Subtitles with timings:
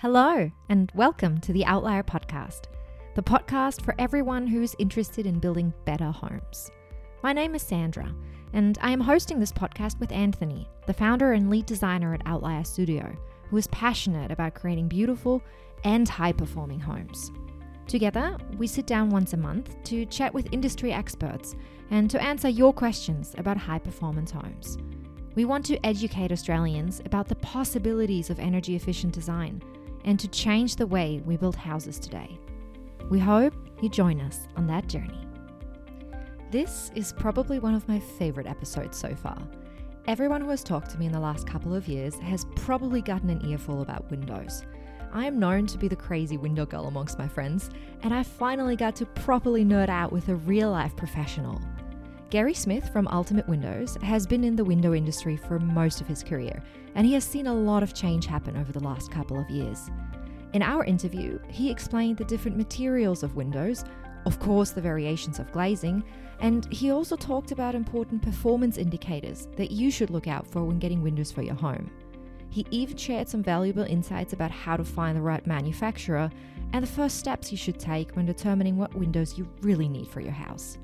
[0.00, 2.66] Hello, and welcome to the Outlier Podcast,
[3.16, 6.70] the podcast for everyone who's interested in building better homes.
[7.24, 8.14] My name is Sandra,
[8.52, 12.62] and I am hosting this podcast with Anthony, the founder and lead designer at Outlier
[12.62, 13.12] Studio,
[13.50, 15.42] who is passionate about creating beautiful
[15.82, 17.32] and high performing homes.
[17.88, 21.56] Together, we sit down once a month to chat with industry experts
[21.90, 24.78] and to answer your questions about high performance homes.
[25.34, 29.60] We want to educate Australians about the possibilities of energy efficient design
[30.04, 32.38] and to change the way we build houses today.
[33.10, 35.26] We hope you join us on that journey.
[36.50, 39.38] This is probably one of my favorite episodes so far.
[40.06, 43.28] Everyone who has talked to me in the last couple of years has probably gotten
[43.28, 44.62] an earful about windows.
[45.12, 47.70] I am known to be the crazy window girl amongst my friends,
[48.02, 51.60] and I finally got to properly nerd out with a real life professional.
[52.30, 56.22] Gary Smith from Ultimate Windows has been in the window industry for most of his
[56.22, 56.62] career,
[56.94, 59.90] and he has seen a lot of change happen over the last couple of years.
[60.52, 63.82] In our interview, he explained the different materials of windows,
[64.26, 66.04] of course, the variations of glazing,
[66.40, 70.78] and he also talked about important performance indicators that you should look out for when
[70.78, 71.90] getting windows for your home.
[72.50, 76.30] He even shared some valuable insights about how to find the right manufacturer
[76.74, 80.20] and the first steps you should take when determining what windows you really need for
[80.20, 80.76] your house.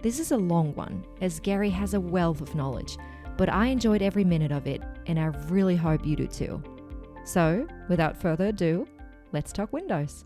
[0.00, 2.96] This is a long one, as Gary has a wealth of knowledge,
[3.36, 6.62] but I enjoyed every minute of it, and I really hope you do too.
[7.24, 8.86] So, without further ado,
[9.32, 10.24] let's talk Windows.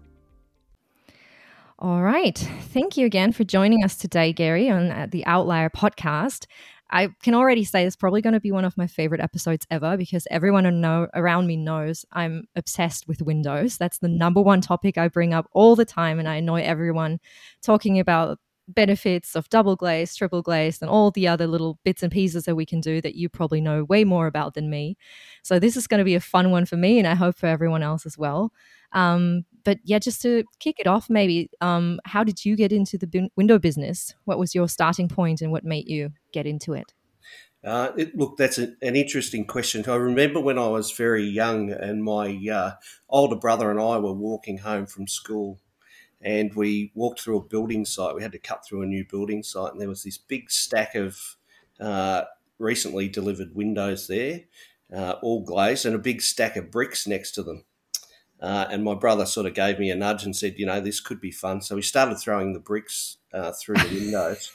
[1.79, 2.37] All right.
[2.37, 6.45] Thank you again for joining us today, Gary, on uh, the Outlier podcast.
[6.91, 9.97] I can already say it's probably going to be one of my favorite episodes ever
[9.97, 13.79] because everyone know, around me knows I'm obsessed with Windows.
[13.79, 17.21] That's the number one topic I bring up all the time, and I annoy everyone
[17.63, 18.39] talking about
[18.75, 22.55] benefits of double glazed, triple glazed, and all the other little bits and pieces that
[22.55, 24.97] we can do that you probably know way more about than me.
[25.43, 27.47] So this is going to be a fun one for me, and I hope for
[27.47, 28.53] everyone else as well.
[28.93, 32.99] Um, but yeah, just to kick it off, maybe, um, how did you get into
[32.99, 34.15] the window business?
[34.25, 36.93] What was your starting point, and what made you get into it?
[37.65, 39.85] Uh, it, look, that's a, an interesting question.
[39.89, 42.73] I remember when I was very young, and my uh,
[43.09, 45.61] older brother and I were walking home from school
[46.23, 48.15] and we walked through a building site.
[48.15, 50.95] We had to cut through a new building site, and there was this big stack
[50.95, 51.37] of
[51.81, 52.23] uh,
[52.59, 54.43] recently delivered windows there,
[54.95, 57.65] uh, all glazed, and a big stack of bricks next to them.
[58.41, 61.01] Uh, and my brother sort of gave me a nudge and said, you know, this
[61.01, 61.63] could be fun.
[61.63, 64.53] So we started throwing the bricks uh, through the windows,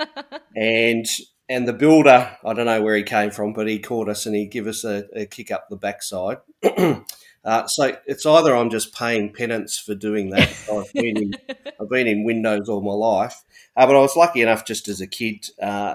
[0.56, 1.06] and
[1.48, 4.34] and the builder, I don't know where he came from, but he caught us and
[4.34, 6.38] he gave us a, a kick up the backside.
[7.46, 10.50] Uh, so it's either I'm just paying penance for doing that.
[10.72, 11.34] I've been in,
[11.80, 13.44] I've been in Windows all my life,
[13.76, 15.46] uh, but I was lucky enough just as a kid.
[15.62, 15.94] Uh,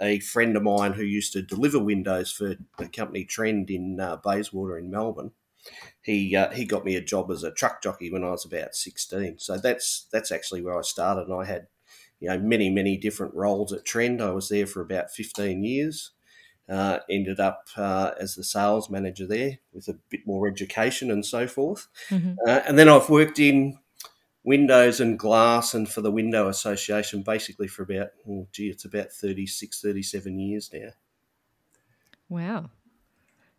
[0.00, 4.16] a friend of mine who used to deliver windows for the company Trend in uh,
[4.16, 5.32] Bayswater in Melbourne.
[6.02, 8.74] He uh, he got me a job as a truck jockey when I was about
[8.74, 9.38] sixteen.
[9.38, 11.68] So that's that's actually where I started, and I had
[12.20, 14.22] you know many many different roles at Trend.
[14.22, 16.10] I was there for about fifteen years.
[16.68, 21.26] Uh, ended up uh, as the sales manager there with a bit more education and
[21.26, 21.88] so forth.
[22.08, 22.34] Mm-hmm.
[22.46, 23.78] Uh, and then I've worked in
[24.44, 29.12] windows and glass and for the Window Association basically for about, oh, gee, it's about
[29.12, 30.90] 36, 37 years now.
[32.28, 32.70] Wow.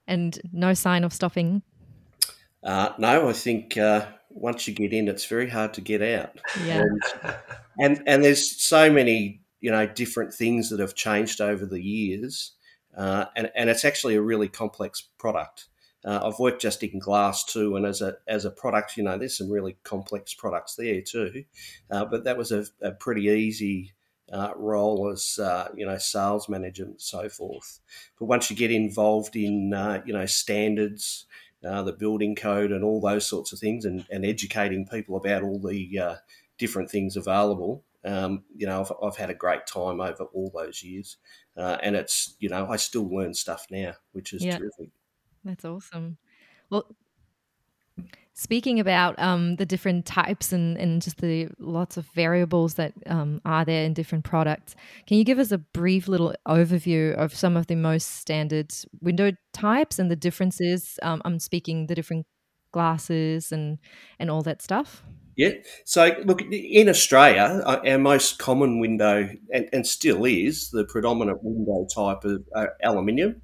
[0.07, 1.61] And no sign of stopping?
[2.63, 6.39] Uh, no, I think uh, once you get in, it's very hard to get out.
[6.65, 6.81] Yeah.
[6.81, 7.03] And,
[7.79, 12.53] and, and there's so many, you know, different things that have changed over the years
[12.95, 15.67] uh, and, and it's actually a really complex product.
[16.05, 19.17] Uh, I've worked just in glass too, and as a as a product, you know,
[19.17, 21.45] there's some really complex products there too.
[21.89, 23.93] Uh, but that was a, a pretty easy
[24.31, 27.79] uh, role as uh, you know sales manager and so forth.
[28.19, 31.25] But once you get involved in uh, you know standards,
[31.61, 35.59] the building code, and all those sorts of things, and, and educating people about all
[35.59, 36.17] the
[36.57, 40.83] different things available, um, you know, I've, I've, had a great time over all those
[40.83, 41.17] years,
[41.57, 44.57] uh, and it's you know I still learn stuff now, which is yeah.
[44.57, 44.89] terrific.
[45.43, 46.17] That's awesome.
[46.69, 46.95] Well,
[48.33, 53.41] speaking about um, the different types and, and just the lots of variables that um,
[53.45, 57.55] are there in different products, can you give us a brief little overview of some
[57.55, 60.97] of the most standard window types and the differences?
[61.03, 62.25] Um, I'm speaking the different
[62.71, 63.77] glasses and
[64.19, 65.03] and all that stuff.
[65.35, 65.53] Yeah.
[65.85, 71.39] So, look, in Australia, uh, our most common window, and, and still is, the predominant
[71.43, 73.41] window type of uh, aluminium.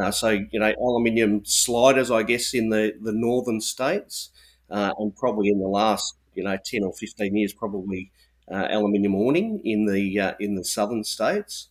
[0.00, 4.30] Uh, so, you know, aluminium sliders, I guess, in the, the northern states,
[4.70, 8.12] uh, and probably in the last, you know, 10 or 15 years, probably
[8.50, 11.68] uh, aluminium awning in the, uh, in the southern states.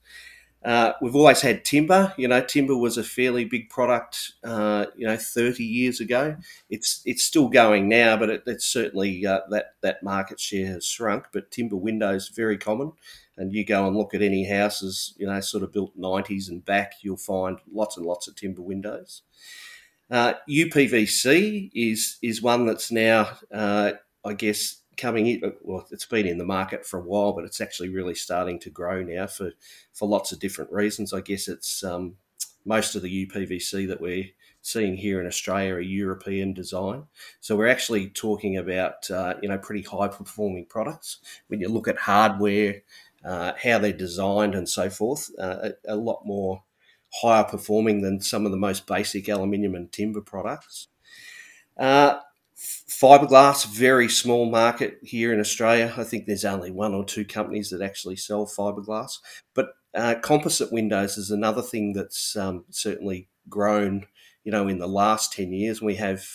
[0.64, 2.14] Uh, we've always had timber.
[2.18, 4.34] You know, timber was a fairly big product.
[4.44, 6.38] Uh, you know, thirty years ago.
[6.70, 10.86] It's it's still going now, but it, it's certainly uh, that that market share has
[10.86, 11.26] shrunk.
[11.34, 12.94] But timber windows very common,
[13.38, 16.64] and you go and look at any houses, you know, sort of built nineties and
[16.64, 19.24] back, you'll find lots and lots of timber windows.
[20.12, 23.94] UPVC uh, is is one that's now, uh,
[24.24, 25.54] I guess, coming in.
[25.62, 28.70] Well, it's been in the market for a while, but it's actually really starting to
[28.70, 29.52] grow now for
[29.94, 31.14] for lots of different reasons.
[31.14, 32.16] I guess it's um,
[32.66, 34.30] most of the UPVC that we're
[34.62, 37.04] seeing here in Australia are European design.
[37.42, 41.20] So we're actually talking about uh, you know pretty high performing products.
[41.48, 42.82] When you look at hardware,
[43.24, 46.64] uh, how they're designed, and so forth, uh, a, a, lot more
[47.22, 50.88] higher performing than some of the most basic aluminium and timber products.
[51.78, 52.20] Uh,
[52.64, 55.94] Fiberglass, very small market here in Australia.
[55.98, 59.20] I think there's only one or two companies that actually sell fiberglass.
[59.54, 64.06] But uh, composite windows is another thing that's um, certainly grown,
[64.46, 65.82] you know, in the last 10 years.
[65.82, 66.26] We have,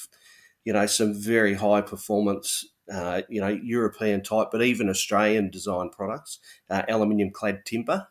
[0.64, 5.88] you know, some very high performance, uh, you know, European type, but even Australian design
[5.88, 8.08] products, uh, aluminium clad timber.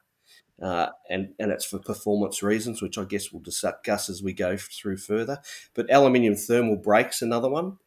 [0.60, 4.58] Uh, and and it's for performance reasons, which I guess we'll discuss as we go
[4.58, 5.38] through further.
[5.75, 7.78] But aluminium thermal breaks, another one.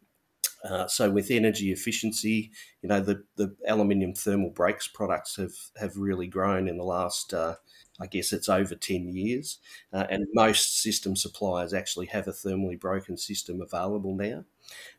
[0.64, 2.50] Uh, so with energy efficiency,
[2.82, 7.32] you know the, the aluminium thermal breaks products have have really grown in the last,
[7.32, 7.54] uh,
[8.00, 9.58] I guess it's over ten years,
[9.92, 14.44] uh, and most system suppliers actually have a thermally broken system available now.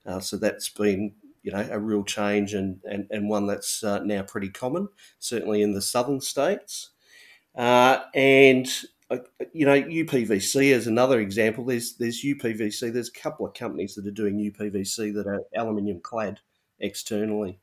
[0.06, 1.13] Uh, so that's been
[1.44, 4.88] you know a real change and and, and one that's uh, now pretty common,
[5.19, 6.92] certainly in the southern states.
[7.56, 8.68] and
[9.54, 11.66] you know, UPVC is another example.
[11.66, 12.94] There's there's UPVC.
[12.94, 16.40] There's a couple of companies that are doing UPVC that are aluminium clad
[16.80, 17.60] externally,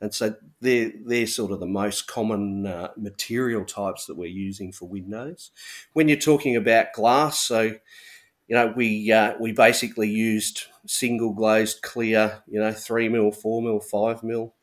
[0.00, 4.72] and so they're they're sort of the most common uh, material types that we're using
[4.72, 5.50] for windows.
[5.92, 11.82] When you're talking about glass, so you know we uh, we basically used single glazed
[11.82, 14.55] clear, you know, three mil, four mil, five mil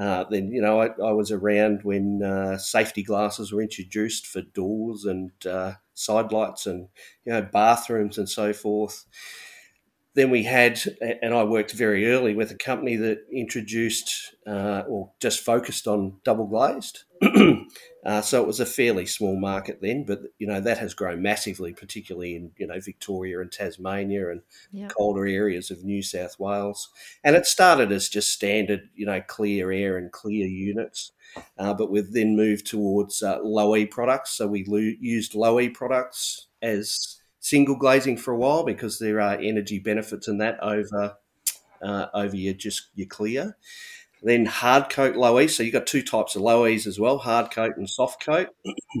[0.00, 4.42] uh, then you know I, I was around when uh, safety glasses were introduced for
[4.42, 6.88] doors and uh, side lights and
[7.24, 9.04] you know bathrooms and so forth.
[10.14, 10.80] Then we had,
[11.22, 16.16] and I worked very early with a company that introduced uh, or just focused on
[16.24, 17.04] double glazed.
[18.04, 21.20] Uh, so it was a fairly small market then, but you know that has grown
[21.20, 24.40] massively, particularly in you know Victoria and Tasmania and
[24.72, 24.90] yep.
[24.96, 26.88] colder areas of New South Wales.
[27.22, 31.12] And it started as just standard, you know, clear air and clear units,
[31.58, 34.30] uh, but we've then moved towards uh, low E products.
[34.32, 39.20] So we lo- used low E products as single glazing for a while because there
[39.20, 41.16] are energy benefits in that over
[41.82, 43.56] uh, over your just your clear.
[44.22, 47.76] Then hard coat low So you've got two types of low as well, hard coat
[47.76, 48.48] and soft coat.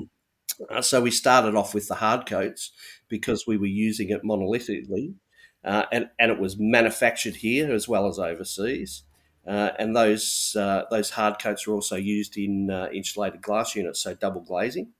[0.70, 2.72] uh, so we started off with the hard coats
[3.08, 5.14] because we were using it monolithically.
[5.62, 9.02] Uh, and, and it was manufactured here as well as overseas.
[9.46, 14.02] Uh, and those uh, those hard coats are also used in uh, insulated glass units,
[14.02, 14.92] so double glazing.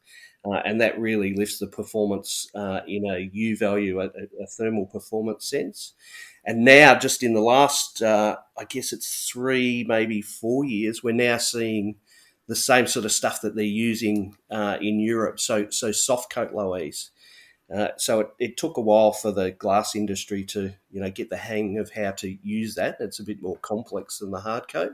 [0.44, 4.86] Uh, and that really lifts the performance uh, in a U value, a, a, thermal
[4.86, 5.92] performance sense.
[6.46, 11.12] And now, just in the last, uh, I guess it's three, maybe four years, we're
[11.12, 11.96] now seeing
[12.46, 15.38] the same sort of stuff that they're using uh, in Europe.
[15.38, 17.10] So, so soft coat Low-E's.
[17.72, 21.30] Uh, so it, it, took a while for the glass industry to, you know, get
[21.30, 22.96] the hang of how to use that.
[22.98, 24.92] It's a bit more complex than the hard coat.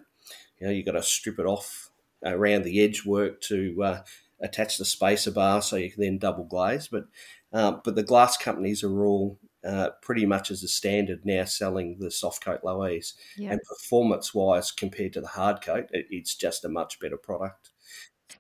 [0.58, 1.90] You know, you've got to strip it off
[2.22, 4.02] around the edge work to uh,
[4.40, 6.88] attach the spacer bar so you can then double glaze.
[6.88, 7.06] But
[7.52, 11.98] um, but the glass companies are all uh, pretty much as a standard now selling
[11.98, 13.14] the soft coat Low-E's.
[13.36, 13.52] Yep.
[13.52, 17.70] And performance wise, compared to the hard coat, it, it's just a much better product.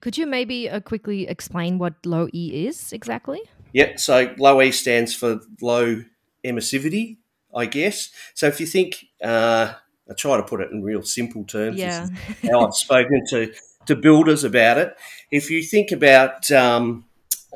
[0.00, 3.40] Could you maybe uh, quickly explain what low E is exactly?
[3.72, 6.02] Yeah, so low E stands for low
[6.44, 7.18] emissivity,
[7.54, 8.10] I guess.
[8.34, 9.72] So if you think, uh,
[10.08, 11.78] I try to put it in real simple terms.
[11.78, 12.08] Yeah.
[12.42, 13.52] how I've spoken to
[13.86, 14.96] to builders about it.
[15.30, 17.04] If you think about um,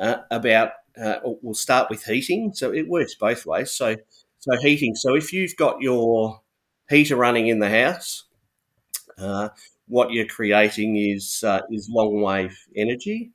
[0.01, 2.53] uh, about uh, we'll start with heating.
[2.55, 3.71] So it works both ways.
[3.73, 3.97] So
[4.39, 4.95] so heating.
[4.95, 6.41] So if you've got your
[6.89, 8.25] heater running in the house,
[9.19, 9.51] uh,
[9.87, 13.33] what you're creating is uh, is long wave energy.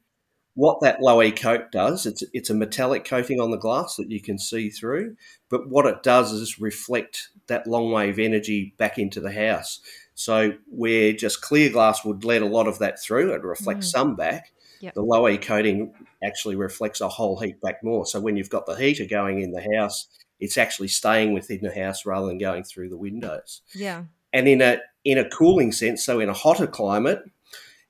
[0.55, 4.09] What that low E coat does, it's it's a metallic coating on the glass that
[4.09, 5.17] you can see through.
[5.49, 9.81] But what it does is reflect that long wave energy back into the house.
[10.15, 13.91] So where just clear glass would let a lot of that through, it reflects mm.
[13.91, 14.51] some back.
[14.79, 14.93] Yep.
[14.93, 15.93] The low E coating
[16.23, 18.05] actually reflects a whole heap back more.
[18.05, 20.07] So when you've got the heater going in the house,
[20.39, 23.61] it's actually staying within the house rather than going through the windows.
[23.73, 24.03] Yeah.
[24.33, 27.23] And in a in a cooling sense, so in a hotter climate,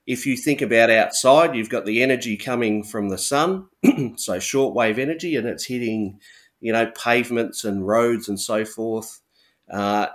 [0.06, 3.68] if you think about outside, you've got the energy coming from the sun,
[4.16, 6.20] so shortwave energy, and it's hitting,
[6.60, 9.22] you know, pavements and roads and so forth.
[9.72, 10.08] Uh,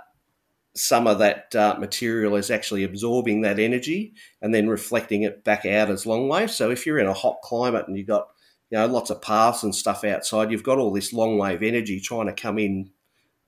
[0.75, 5.65] some of that uh, material is actually absorbing that energy and then reflecting it back
[5.65, 6.51] out as long wave.
[6.51, 8.29] So if you're in a hot climate and you've got
[8.69, 11.99] you know lots of paths and stuff outside, you've got all this long wave energy
[11.99, 12.91] trying to come in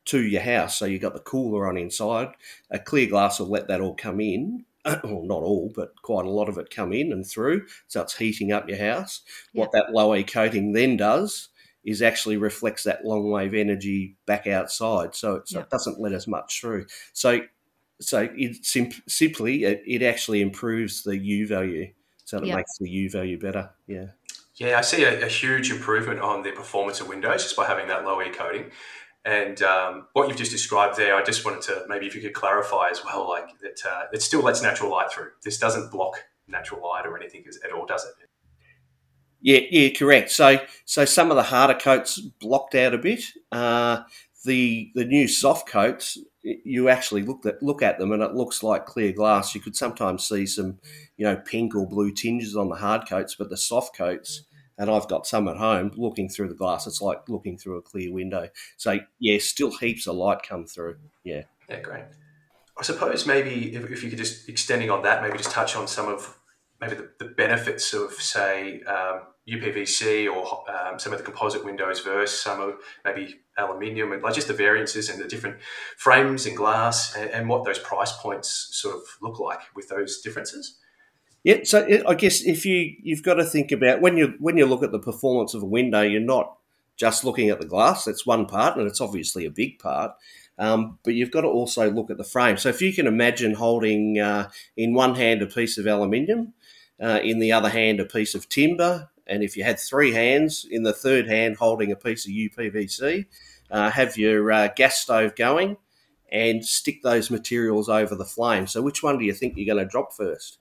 [0.06, 0.78] to your house.
[0.78, 2.30] So you've got the cooler on inside.
[2.70, 4.66] A clear glass will let that all come in.
[4.86, 7.68] Well, not all, but quite a lot of it come in and through.
[7.88, 9.22] So it's heating up your house.
[9.54, 11.48] What that low E coating then does
[11.84, 16.28] is actually reflects that long wave energy back outside, so, so it doesn't let as
[16.28, 16.86] much through.
[17.12, 17.42] So,
[18.00, 21.92] so it sim- simply it, it, actually improves the U value,
[22.26, 23.70] so it makes the U value better.
[23.88, 24.08] Yeah.
[24.56, 27.88] Yeah, I see a, a, huge improvement on the performance of Windows just by having
[27.88, 28.70] that low E coating.
[29.26, 32.34] And um, what you've just described there, I just wanted to maybe if you could
[32.34, 35.32] clarify as well, like that uh, it still lets natural light through.
[35.44, 38.30] This doesn't block natural light or anything at all, does it?
[39.44, 40.32] Yeah, yeah, correct.
[40.32, 43.26] So, so some of the harder coats blocked out a bit.
[43.52, 44.04] Uh,
[44.46, 48.64] the the new soft coats, you actually look at look at them, and it looks
[48.64, 49.54] like clear glass.
[49.54, 50.80] You could sometimes see some,
[51.18, 54.44] you know, pink or blue tinges on the hard coats, but the soft coats,
[54.78, 55.92] and I've got some at home.
[55.98, 58.48] Looking through the glass, it's like looking through a clear window.
[58.78, 60.96] So, yeah, still heaps of light come through.
[61.26, 61.44] Yeah.
[61.70, 62.06] Yeah, great.
[62.78, 65.88] I suppose maybe if, if you could just extending on that, maybe just touch on
[65.88, 66.38] some of
[66.82, 72.00] maybe the, the benefits of say um, UPVC or um, some of the composite windows
[72.00, 75.58] versus some of maybe aluminium and like just the variances and the different
[75.98, 80.22] frames and glass and, and, what those price points sort of look like with those
[80.22, 80.78] differences.
[81.44, 84.56] Yeah, so it, I guess if you you've got to think about when you when
[84.56, 86.58] you look at the performance of a window, you're not
[86.96, 88.06] just looking at the glass.
[88.06, 90.14] That's one part, and it's obviously a big part.
[90.58, 92.58] Um, but you've got to also look at the frame.
[92.58, 96.54] So if you can imagine holding uh, in one hand a piece of aluminium,
[97.02, 100.66] uh, in the other hand a piece of timber, and if you had three hands,
[100.70, 103.26] in the third hand holding a piece of UPVC,
[103.72, 105.78] uh, have your uh, gas stove going
[106.32, 108.68] and stick those materials over the flame.
[108.68, 110.60] So, which one do you think you're going to drop first?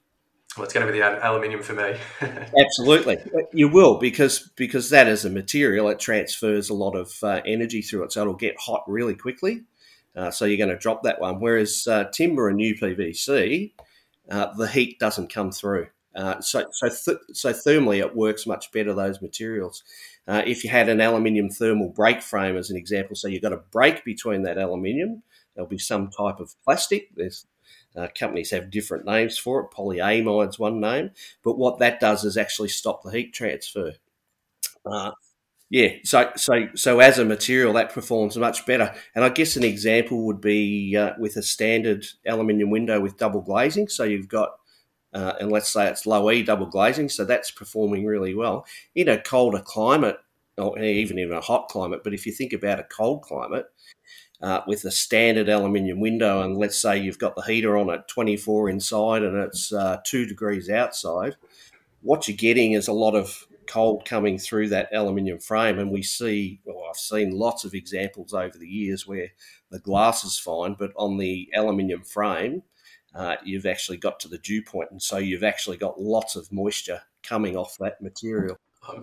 [0.57, 1.97] Well, it's going to be the aluminium for me.
[2.61, 3.19] Absolutely,
[3.53, 7.81] you will because because that is a material it transfers a lot of uh, energy
[7.81, 9.63] through it, so it'll get hot really quickly.
[10.15, 11.41] Uh, so you're going to drop that one.
[11.41, 13.73] Whereas uh, timber and UPVC,
[14.31, 15.87] uh, the heat doesn't come through.
[16.15, 18.93] Uh, so, so, th- so thermally, it works much better.
[18.93, 19.83] Those materials.
[20.27, 23.53] Uh, if you had an aluminium thermal break frame, as an example, so you've got
[23.53, 25.23] a break between that aluminium,
[25.55, 27.09] there'll be some type of plastic.
[27.15, 27.47] There's
[27.97, 29.71] uh, companies have different names for it.
[29.71, 31.11] Polyamide's one name,
[31.43, 33.93] but what that does is actually stop the heat transfer.
[34.85, 35.13] Uh,
[35.71, 38.95] yeah, so so so as a material, that performs much better.
[39.15, 43.41] And I guess an example would be uh, with a standard aluminium window with double
[43.41, 43.89] glazing.
[43.89, 44.51] So you've got
[45.13, 49.09] uh, and let's say it's low E double glazing, so that's performing really well in
[49.09, 50.19] a colder climate,
[50.57, 52.01] or even in a hot climate.
[52.03, 53.67] But if you think about a cold climate
[54.41, 58.09] uh, with a standard aluminium window, and let's say you've got the heater on at
[58.09, 61.37] 24 inside and it's uh, two degrees outside,
[62.01, 65.79] what you're getting is a lot of cold coming through that aluminium frame.
[65.79, 69.29] And we see, well, I've seen lots of examples over the years where
[69.71, 72.63] the glass is fine, but on the aluminium frame,
[73.15, 76.51] uh, you've actually got to the dew point, and so you've actually got lots of
[76.53, 78.57] moisture coming off that material.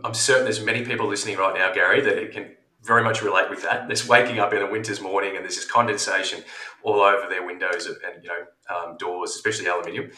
[0.03, 2.51] I'm certain there's many people listening right now, Gary, that it can
[2.83, 3.87] very much relate with that.
[3.87, 6.43] There's waking up in a winter's morning and there's this condensation
[6.83, 10.11] all over their windows and you know um, doors, especially aluminium.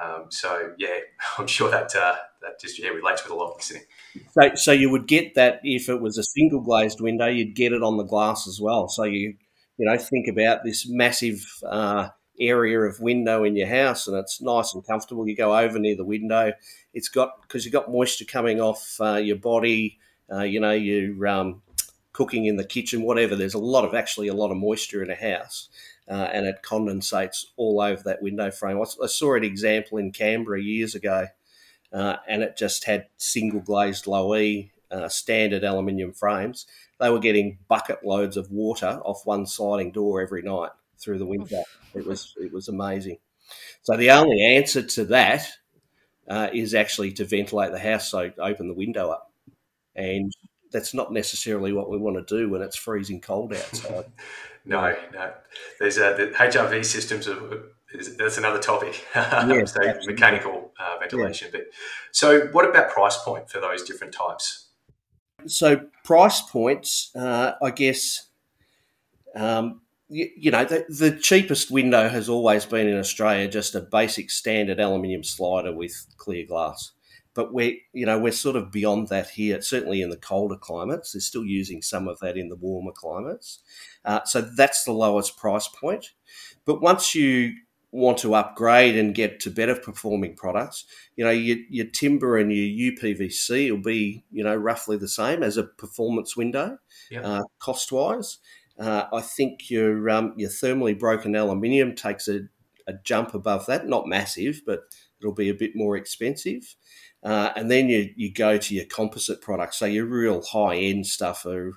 [0.00, 0.98] Um, so yeah,
[1.38, 3.82] I'm sure that uh, that just yeah relates with a lot of listening.
[4.32, 7.72] So, so you would get that if it was a single glazed window, you'd get
[7.72, 8.88] it on the glass as well.
[8.88, 9.34] So you
[9.76, 12.08] you know think about this massive uh,
[12.40, 15.28] area of window in your house and it's nice and comfortable.
[15.28, 16.52] You go over near the window.
[16.94, 19.98] It's got because you've got moisture coming off uh, your body.
[20.32, 21.62] Uh, you know, you're um,
[22.12, 23.36] cooking in the kitchen, whatever.
[23.36, 25.68] There's a lot of actually a lot of moisture in a house,
[26.08, 28.80] uh, and it condensates all over that window frame.
[28.80, 31.26] I, saw an example in Canberra years ago,
[31.92, 36.66] uh, and it just had single glazed low E uh, standard aluminium frames.
[36.98, 40.70] They were getting bucket loads of water off one sliding door every night
[41.02, 41.62] through the winter.
[41.94, 43.18] It was it was amazing.
[43.82, 45.48] So the only answer to that
[46.28, 49.32] uh, is actually to ventilate the house, so open the window up,
[49.96, 50.32] and
[50.72, 54.04] that's not necessarily what we want to do when it's freezing cold outside.
[54.64, 55.32] no, no.
[55.78, 57.64] There's a, the HRV systems are,
[58.16, 59.04] that's another topic.
[59.14, 61.50] Yes, so mechanical uh, ventilation.
[61.52, 61.60] Yeah.
[61.60, 61.68] But
[62.12, 64.68] so, what about price point for those different types?
[65.46, 68.26] So price points, uh, I guess.
[69.34, 69.80] Um,
[70.10, 74.30] you, you know, the, the cheapest window has always been in Australia just a basic
[74.30, 76.92] standard aluminium slider with clear glass.
[77.32, 79.62] But we're, you know, we're sort of beyond that here.
[79.62, 83.60] Certainly in the colder climates, they're still using some of that in the warmer climates.
[84.04, 86.10] Uh, so that's the lowest price point.
[86.64, 87.54] But once you
[87.92, 92.52] want to upgrade and get to better performing products, you know, your, your timber and
[92.52, 96.78] your UPVC will be, you know, roughly the same as a performance window,
[97.10, 97.24] yep.
[97.24, 98.38] uh, cost wise.
[98.80, 102.40] Uh, I think your um, your thermally broken aluminium takes a,
[102.86, 104.84] a, jump above that, not massive, but
[105.20, 106.76] it'll be a bit more expensive.
[107.22, 109.78] Uh, and then you, you go to your composite products.
[109.78, 111.72] So your real high end stuff are,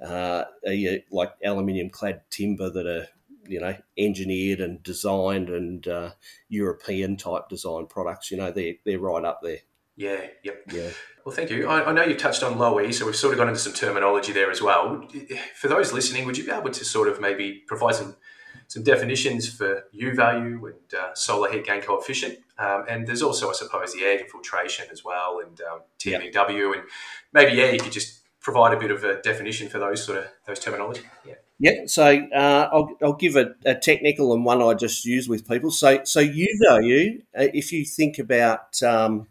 [0.00, 3.08] uh, are your, like aluminium clad timber that are
[3.48, 6.10] you know engineered and designed and uh,
[6.48, 8.30] European type design products.
[8.30, 9.58] You know they're they're right up there.
[9.96, 10.26] Yeah.
[10.42, 10.62] Yep.
[10.72, 10.90] Yeah.
[11.24, 11.68] Well, thank you.
[11.68, 13.72] I, I know you've touched on low E, so we've sort of gone into some
[13.72, 15.08] terminology there as well.
[15.56, 18.16] For those listening, would you be able to sort of maybe provide some
[18.66, 22.38] some definitions for U value and uh, solar heat gain coefficient?
[22.58, 26.82] Um, and there's also, I suppose, the air infiltration as well, and um, TVW, and
[27.32, 30.26] maybe yeah, you could just provide a bit of a definition for those sort of
[30.46, 31.02] those terminology.
[31.26, 31.34] Yeah.
[31.60, 35.48] Yeah, so uh, I'll, I'll give a, a, technical and one I just use with
[35.48, 35.70] people.
[35.70, 39.28] So, so U value, uh, if you think about um,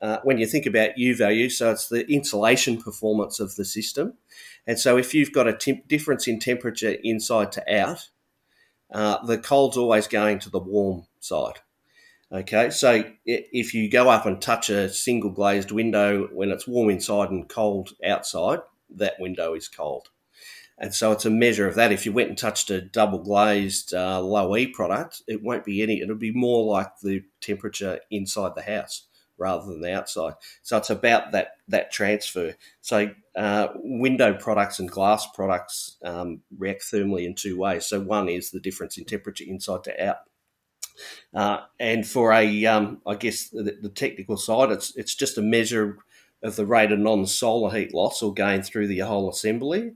[0.00, 4.14] uh, when you think about U value, so it's the insulation performance of the system,
[4.66, 8.08] and so if you've got a temp- difference in temperature inside to out,
[8.92, 11.60] uh, the cold's always going to the warm side.
[12.32, 16.88] Okay, so if you go up and touch a single glazed window when it's warm
[16.88, 20.10] inside and cold outside, that window is cold.
[20.78, 21.90] And so it's a measure of that.
[21.90, 25.82] If you went and touched a double glazed uh, low E product, it won't be
[25.82, 29.06] any, it'll be more like the temperature inside the house
[29.40, 30.34] rather than the outside.
[30.62, 32.54] So it's about that, that transfer.
[32.82, 37.86] So uh, window products and glass products um, react thermally in two ways.
[37.86, 40.18] So one is the difference in temperature inside to out.
[41.34, 45.42] Uh, and for a, um, I guess the, the, technical side, it's it's just a
[45.42, 45.96] measure
[46.42, 49.92] of the rate of non-solar heat loss or gain through the whole assembly.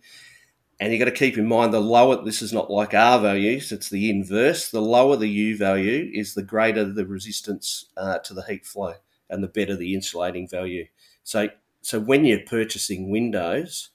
[0.81, 3.71] And you've got to keep in mind the lower, this is not like R values,
[3.71, 4.71] it's the inverse.
[4.71, 8.95] The lower the U value is the greater the resistance uh, to the heat flow
[9.35, 10.87] and the better the insulating value.
[11.25, 11.49] So,
[11.83, 13.91] so when you're purchasing windows,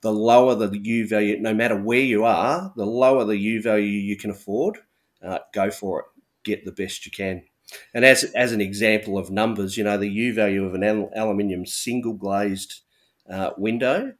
[0.00, 3.84] the lower the U value, no matter where you are, the lower the U value
[3.84, 4.78] you can afford,
[5.22, 6.06] uh, go for it.
[6.42, 7.42] Get the best you can.
[7.94, 11.64] And as, as an example of numbers, you know, the U value of an aluminium
[11.66, 12.82] single glazed
[13.28, 14.12] uh, window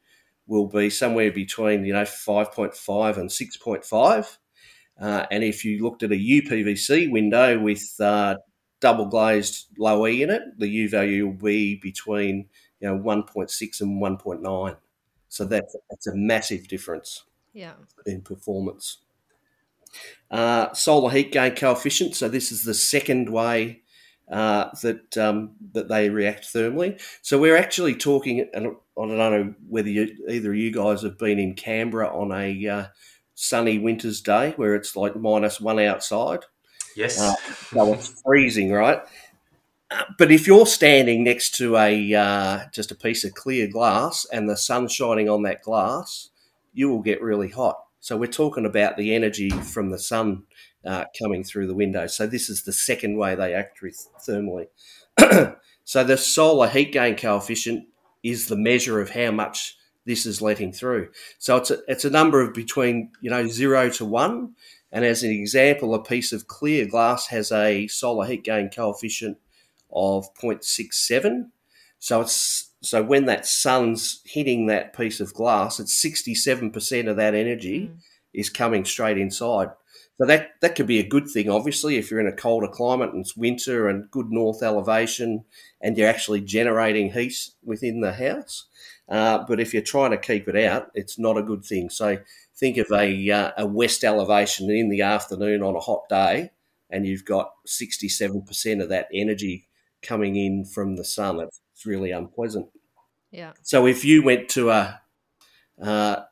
[0.47, 4.37] will be somewhere between you know 5.5 and 6.5.
[5.01, 8.37] Uh, and if you looked at a UPVC window with uh,
[8.81, 12.49] double glazed low E in it, the U value will be between
[12.81, 14.77] you know 1.6 and 1.9.
[15.29, 17.25] So that's that's a massive difference.
[17.53, 17.75] Yeah.
[18.07, 18.99] In performance.
[20.31, 22.17] Uh, solar heat gain coefficient.
[22.17, 23.83] So this is the second way
[24.31, 27.01] uh, that um, that they react thermally.
[27.23, 31.19] So we're actually talking, and I don't know whether you, either of you guys have
[31.19, 32.87] been in Canberra on a uh,
[33.35, 36.41] sunny winter's day where it's like minus one outside.
[36.97, 37.21] Yes.
[37.21, 37.35] Uh,
[37.93, 39.01] it's freezing, right?
[40.19, 44.49] But if you're standing next to a uh, just a piece of clear glass and
[44.49, 46.31] the sun's shining on that glass,
[46.73, 47.79] you will get really hot.
[48.01, 50.45] So we're talking about the energy from the sun
[50.85, 52.07] uh, coming through the window.
[52.07, 53.81] So this is the second way they act
[54.27, 54.67] thermally.
[55.85, 57.87] so the solar heat gain coefficient
[58.23, 61.09] is the measure of how much this is letting through.
[61.39, 64.55] So it's a, it's a number of between you know zero to one.
[64.95, 69.39] And as an example, a piece of clear glass has a solar heat gain coefficient
[69.93, 71.51] of 0.67.
[71.99, 77.35] So it's so when that sun's hitting that piece of glass, it's 67% of that
[77.35, 77.97] energy mm.
[78.33, 79.71] is coming straight inside.
[80.19, 83.11] So that that could be a good thing, obviously, if you're in a colder climate
[83.13, 85.45] and it's winter and good north elevation,
[85.81, 88.67] and you're actually generating heat within the house.
[89.09, 91.91] Uh, but if you're trying to keep it out, it's not a good thing.
[91.91, 92.19] So
[92.57, 96.51] think of a uh, a west elevation in the afternoon on a hot day,
[96.91, 99.69] and you've got 67% of that energy
[100.03, 101.41] coming in from the sun.
[101.41, 102.67] It's, really unpleasant.
[103.31, 103.53] Yeah.
[103.61, 105.03] So if you went to a
[105.83, 106.23] uh,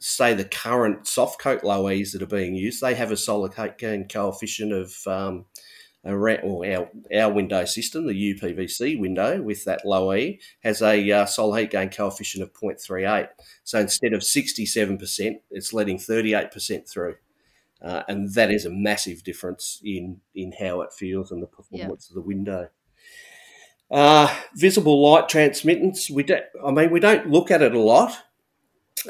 [0.00, 3.48] say the current soft coat low E's that are being used, they have a solar
[3.78, 5.46] gain coefficient of um,
[6.04, 11.26] around, our, our window system, the UPVC window with that low E, has a uh,
[11.26, 13.28] solar heat gain coefficient of 0.38.
[13.64, 17.16] So instead of 67%, it's letting 38% through.
[17.80, 22.08] Uh, and that is a massive difference in, in how it feels and the performance
[22.08, 22.12] yeah.
[22.12, 22.68] of the window.
[23.90, 28.18] Uh, visible light transmittance, we don't, I mean, we don't look at it a lot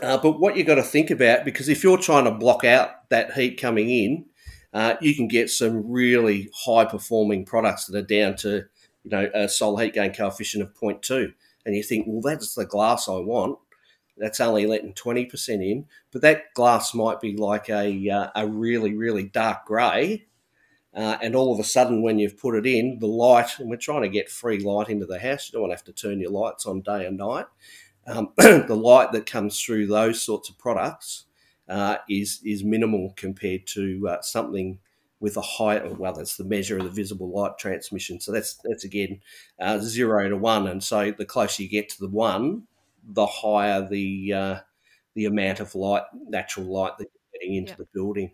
[0.03, 3.09] Uh, but what you've got to think about, because if you're trying to block out
[3.09, 4.27] that heat coming in,
[4.73, 8.65] uh, you can get some really high performing products that are down to,
[9.03, 11.33] you know, a solar heat gain coefficient of 0.2.
[11.65, 13.59] And you think, well, that's the glass I want.
[14.17, 15.87] That's only letting 20% in.
[16.13, 20.27] But that glass might be like a, uh, a really, really dark grey.
[20.95, 23.77] Uh, and all of a sudden, when you've put it in, the light, and we're
[23.77, 26.19] trying to get free light into the house, you don't want to have to turn
[26.19, 27.47] your lights on day and night.
[28.07, 31.27] Um, the light that comes through those sorts of products
[31.69, 34.79] uh, is is minimal compared to uh, something
[35.21, 35.83] with a high.
[35.87, 38.21] Well, that's the measure of the visible light transmission.
[38.21, 39.21] So that's that's again
[39.61, 42.65] uh, zero to one, and so the closer you get to the one,
[43.05, 44.59] the higher the uh,
[45.15, 48.33] the amount of light, natural light that you're getting into the building.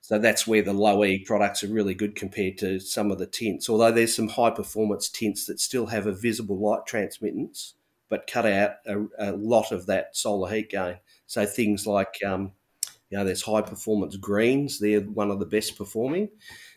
[0.00, 3.26] So that's where the low E products are really good compared to some of the
[3.26, 3.70] tints.
[3.70, 7.74] Although there's some high performance tints that still have a visible light transmittance,
[8.10, 10.98] but cut out a, a lot of that solar heat gain.
[11.26, 12.52] So things like, um,
[13.10, 14.78] you know, there's high performance greens.
[14.78, 16.28] They're one of the best performing.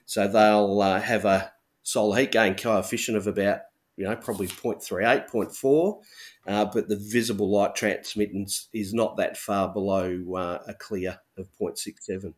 [0.05, 1.51] So they'll uh, have a
[1.83, 3.61] solar heat gain coefficient of about,
[3.95, 6.01] you know, probably 0.38, 0.4.
[6.45, 11.47] Uh, but the visible light transmittance is not that far below uh, a clear of
[11.59, 12.33] 0.67.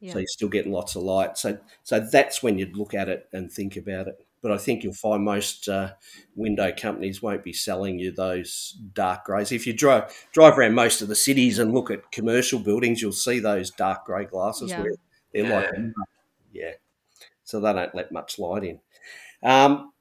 [0.00, 0.12] Yeah.
[0.12, 1.38] So you're still getting lots of light.
[1.38, 4.82] So, so that's when you'd look at it and think about it but I think
[4.82, 5.92] you'll find most uh,
[6.34, 9.52] window companies won't be selling you those dark greys.
[9.52, 13.12] If you drive drive around most of the cities and look at commercial buildings, you'll
[13.12, 14.80] see those dark grey glasses yeah.
[14.80, 14.94] where
[15.32, 15.56] they're yeah.
[15.56, 15.70] like,
[16.52, 16.72] yeah,
[17.44, 18.80] so they don't let much light in.
[19.42, 19.92] Um,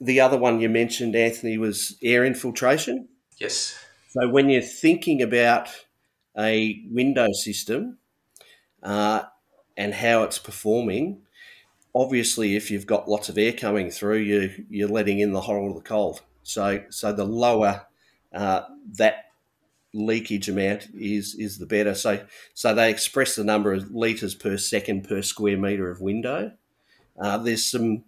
[0.00, 3.08] the other one you mentioned, Anthony, was air infiltration.
[3.38, 3.78] Yes.
[4.10, 5.68] So when you're thinking about
[6.36, 7.98] a window system
[8.82, 9.22] uh,
[9.76, 11.22] and how it's performing,
[11.94, 15.56] obviously, if you've got lots of air coming through, you you're letting in the hot
[15.56, 16.22] of the cold.
[16.42, 17.86] So so the lower
[18.34, 18.62] uh,
[18.98, 19.26] that
[19.94, 21.94] leakage amount is is the better.
[21.94, 22.24] So
[22.54, 26.52] so they express the number of liters per second per square meter of window.
[27.18, 28.04] Uh, there's some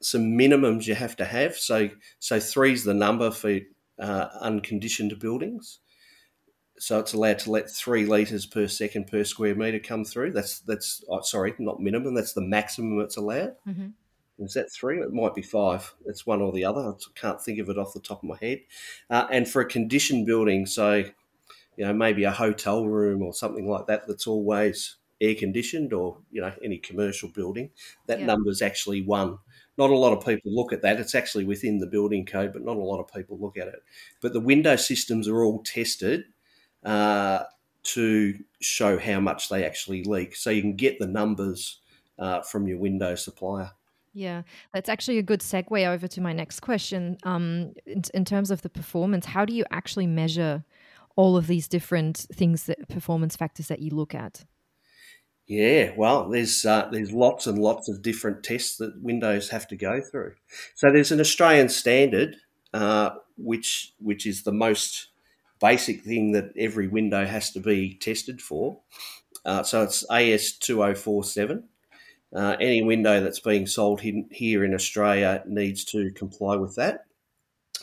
[0.00, 1.56] some minimums you have to have.
[1.56, 3.60] So so three's the number for
[3.98, 5.78] uh, unconditioned buildings
[6.78, 10.32] so it's allowed to let three liters per second per square meter come through.
[10.32, 12.14] That's that's oh, sorry, not minimum.
[12.14, 13.54] That's the maximum it's allowed.
[13.66, 13.88] Mm-hmm.
[14.38, 15.00] Is that three?
[15.00, 15.94] It might be five.
[16.04, 16.80] It's one or the other.
[16.80, 18.60] I can't think of it off the top of my head.
[19.08, 21.04] Uh, and for a conditioned building, so
[21.76, 26.18] you know maybe a hotel room or something like that, that's always air conditioned, or
[26.30, 27.70] you know any commercial building,
[28.06, 28.26] that yeah.
[28.26, 29.38] number is actually one.
[29.78, 31.00] Not a lot of people look at that.
[31.00, 33.82] It's actually within the building code, but not a lot of people look at it.
[34.22, 36.24] But the window systems are all tested
[36.86, 37.42] uh,
[37.82, 40.36] to show how much they actually leak.
[40.36, 41.80] So you can get the numbers
[42.18, 43.72] uh, from your window supplier.
[44.14, 47.18] Yeah, that's actually a good segue over to my next question.
[47.24, 50.64] Um, in, in, terms of the performance, how do you actually measure
[51.16, 54.44] all of these different things that performance factors that you look at?
[55.46, 59.76] Yeah, well, there's uh, there's lots and lots of different tests that Windows have to
[59.76, 60.32] go through.
[60.74, 62.36] So there's an Australian standard,
[62.72, 65.08] uh, which which is the most
[65.60, 68.80] basic thing that every window has to be tested for.
[69.44, 71.62] Uh, so it's AS2047.
[72.34, 77.06] Uh, any window that's being sold in, here in Australia needs to comply with that,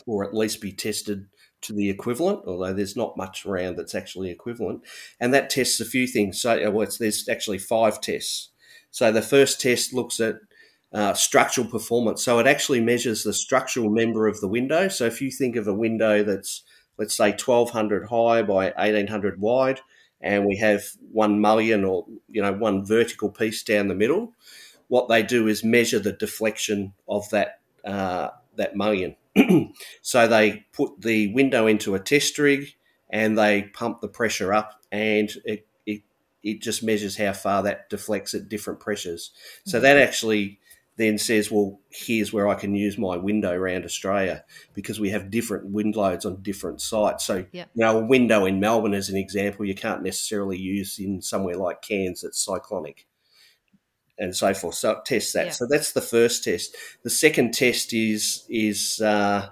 [0.06, 1.26] or at least be tested
[1.62, 2.42] to the equivalent.
[2.46, 4.82] Although there's not much around that's actually equivalent,
[5.18, 6.40] and that tests a few things.
[6.40, 8.50] So uh, well, there's actually five tests.
[8.90, 10.36] So the first test looks at
[10.92, 12.22] uh, structural performance.
[12.22, 14.86] So it actually measures the structural member of the window.
[14.86, 16.62] So if you think of a window that's
[16.98, 19.80] let's say 1200 high by 1800 wide,
[20.20, 24.32] and we have one mullion or you know one vertical piece down the middle.
[24.88, 29.16] What they do is measure the deflection of that uh, that mullion.
[30.02, 32.74] so they put the window into a test rig
[33.10, 36.02] and they pump the pressure up, and it it,
[36.42, 39.30] it just measures how far that deflects at different pressures.
[39.64, 39.82] So mm-hmm.
[39.84, 40.60] that actually
[40.96, 45.30] then says, well, here's where I can use my window around Australia because we have
[45.30, 47.24] different wind loads on different sites.
[47.24, 47.68] So, yep.
[47.74, 51.56] you know, a window in Melbourne, as an example, you can't necessarily use in somewhere
[51.56, 53.06] like Cairns that's cyclonic
[54.18, 54.76] and so forth.
[54.76, 55.46] So test that.
[55.46, 55.54] Yep.
[55.54, 56.76] So that's the first test.
[57.02, 59.48] The second test is is uh,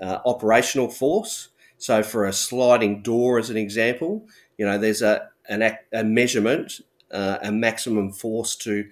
[0.00, 1.48] uh, operational force.
[1.78, 6.80] So for a sliding door, as an example, you know, there's a an, a measurement,
[7.10, 8.88] uh, a maximum force to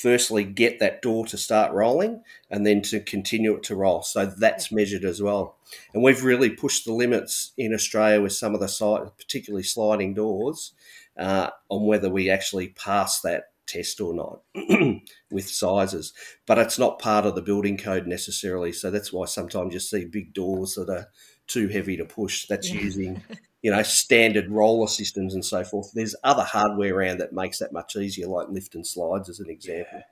[0.00, 4.02] firstly get that door to start rolling and then to continue it to roll.
[4.02, 5.56] So that's measured as well.
[5.92, 10.14] And we've really pushed the limits in Australia with some of the site, particularly sliding
[10.14, 10.72] doors,
[11.16, 14.40] uh, on whether we actually pass that test or not
[15.30, 16.12] with sizes.
[16.46, 18.72] But it's not part of the building code necessarily.
[18.72, 21.08] So that's why sometimes you see big doors that are
[21.46, 22.46] too heavy to push.
[22.46, 22.80] That's yeah.
[22.80, 23.22] using
[23.64, 25.90] you know standard roller systems and so forth.
[25.94, 29.48] There's other hardware around that makes that much easier, like lift and slides as an
[29.48, 30.02] example.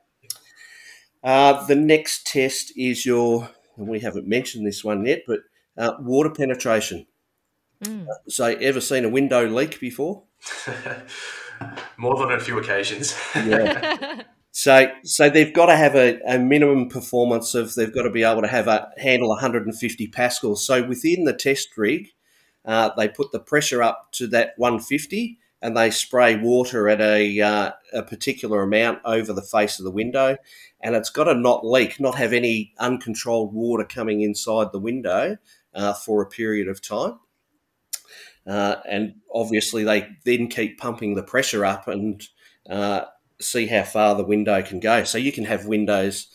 [1.23, 5.41] Uh, the next test is your, and we haven't mentioned this one yet, but
[5.77, 7.07] uh, water penetration.
[7.85, 8.07] Mm.
[8.27, 10.23] So, ever seen a window leak before?
[11.99, 13.15] More than a few occasions.
[13.35, 14.23] yeah.
[14.55, 18.23] So, so they've got to have a, a, minimum performance of they've got to be
[18.23, 20.67] able to have a handle 150 pascals.
[20.67, 22.09] So within the test rig,
[22.65, 27.41] uh, they put the pressure up to that 150 and they spray water at a,
[27.41, 30.37] uh, a particular amount over the face of the window.
[30.81, 35.39] And it's got to not leak, not have any uncontrolled water coming inside the window
[35.73, 37.21] uh, for a period of time.
[38.45, 42.27] Uh, and obviously, they then keep pumping the pressure up and
[42.69, 43.03] uh,
[43.41, 45.05] see how far the window can go.
[45.05, 46.27] So you can have windows.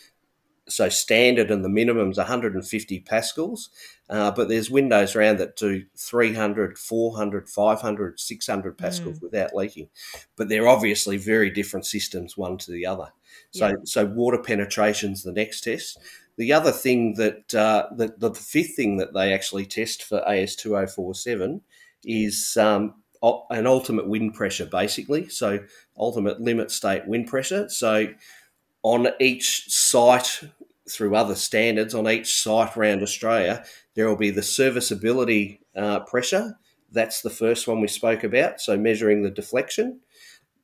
[0.70, 3.70] So standard and the minimum is 150 pascals,
[4.10, 9.24] uh, but there's windows around that do 300, 400, 500, 600 pascals mm.
[9.24, 9.90] without leaking.
[10.36, 13.12] But they're obviously very different systems, one to the other.
[13.52, 13.76] So, yeah.
[13.86, 16.00] so water penetration's the next test.
[16.38, 21.62] The other thing that, uh, the, the fifth thing that they actually test for AS2047
[22.04, 22.96] is um,
[23.50, 25.30] an ultimate wind pressure, basically.
[25.30, 25.60] So
[25.98, 27.70] ultimate limit state wind pressure.
[27.70, 28.08] So
[28.88, 30.42] on each site,
[30.90, 36.58] through other standards, on each site around Australia, there will be the serviceability uh, pressure.
[36.92, 38.62] That's the first one we spoke about.
[38.62, 40.00] So measuring the deflection.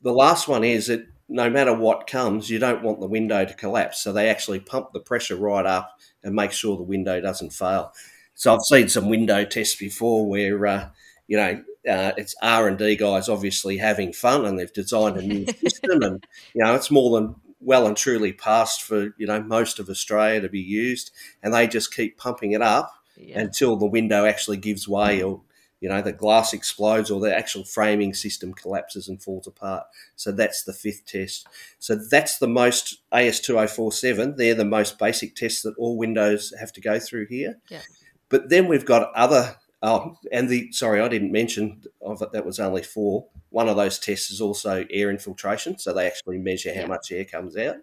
[0.02, 3.54] The last one is that no matter what comes, you don't want the window to
[3.54, 4.02] collapse.
[4.02, 7.92] So they actually pump the pressure right up and make sure the window doesn't fail.
[8.36, 10.90] So I've seen some window tests before where, uh,
[11.28, 15.22] you know, uh, it's R and D guys obviously having fun, and they've designed a
[15.22, 19.42] new system, and you know it's more than well and truly passed for you know
[19.42, 23.40] most of Australia to be used, and they just keep pumping it up yeah.
[23.40, 25.42] until the window actually gives way, or
[25.80, 29.86] you know the glass explodes, or the actual framing system collapses and falls apart.
[30.16, 31.48] So that's the fifth test.
[31.80, 34.38] So that's the most AS2047.
[34.38, 37.60] They're the most basic tests that all windows have to go through here.
[37.70, 37.82] Yeah.
[38.30, 42.32] But then we've got other Oh, and the sorry, I didn't mention of it.
[42.32, 43.28] That was only four.
[43.50, 47.26] One of those tests is also air infiltration, so they actually measure how much air
[47.26, 47.76] comes out.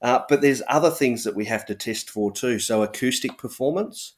[0.00, 2.58] Uh, but there's other things that we have to test for too.
[2.58, 4.14] So acoustic performance.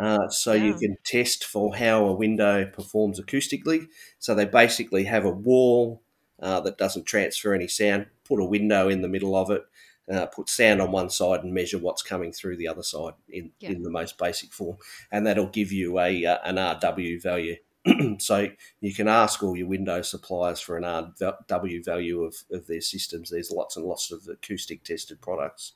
[0.00, 3.86] Uh, so you can test for how a window performs acoustically.
[4.18, 6.02] So they basically have a wall
[6.40, 8.06] uh, that doesn't transfer any sound.
[8.24, 9.62] Put a window in the middle of it
[10.10, 13.50] uh, put sand on one side and measure what's coming through the other side in,
[13.60, 13.70] yeah.
[13.70, 14.76] in the most basic form,
[15.10, 17.56] and that'll give you a uh, an RW value.
[18.18, 18.48] so
[18.80, 23.30] you can ask all your window suppliers for an RW value of, of their systems.
[23.30, 25.72] There's lots and lots of acoustic tested products.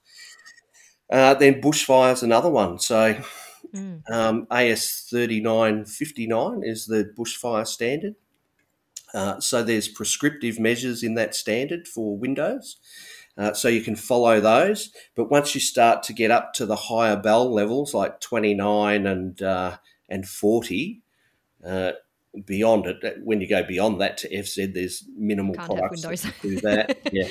[1.10, 2.78] Uh, then bushfire's another one.
[2.78, 3.20] So
[3.74, 4.10] mm.
[4.10, 8.14] um, AS thirty nine fifty nine is the bushfire standard.
[9.14, 12.76] Uh, so there's prescriptive measures in that standard for Windows.
[13.38, 14.92] Uh, so you can follow those.
[15.14, 19.40] But once you start to get up to the higher BAL levels, like 29 and
[19.40, 19.76] uh,
[20.08, 21.02] and 40,
[21.64, 21.92] uh,
[22.44, 26.60] beyond it, when you go beyond that to FZ, there's minimal Can't products that do
[26.62, 26.98] that.
[27.12, 27.28] yeah.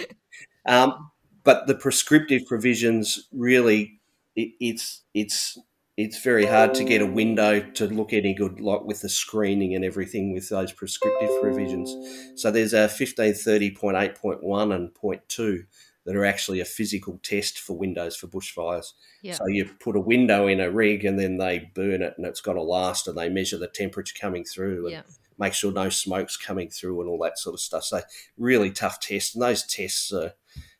[0.66, 1.12] Um,
[1.44, 4.00] but the prescriptive provisions really,
[4.38, 5.58] it, it's it's
[5.98, 9.74] it's very hard to get a window to look any good, like with the screening
[9.74, 11.96] and everything with those prescriptive provisions.
[12.40, 15.64] So there's a 1530.8.1 and 0.2
[16.08, 18.94] that are actually a physical test for windows for bushfires.
[19.24, 19.36] Yep.
[19.36, 22.40] So you put a window in a rig and then they burn it and it's
[22.40, 25.08] got to last and they measure the temperature coming through and yep.
[25.38, 27.84] make sure no smoke's coming through and all that sort of stuff.
[27.84, 28.00] So
[28.38, 29.36] really tough test.
[29.36, 30.32] And those tests are,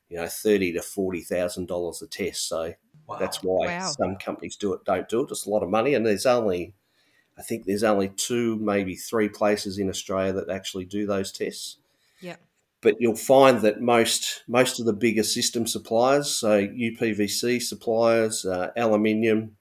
[0.08, 2.48] you know, thirty to forty thousand dollars a test.
[2.48, 3.18] So wow.
[3.20, 3.92] that's why wow.
[4.00, 5.32] some companies do it, don't do it.
[5.32, 6.74] It's a lot of money and there's only
[7.38, 11.80] I think there's only two, maybe three places in Australia that actually do those tests.
[12.22, 12.38] Yeah
[12.82, 18.70] but you'll find that most most of the bigger system suppliers, so UPVC suppliers, uh,
[18.76, 19.58] aluminium,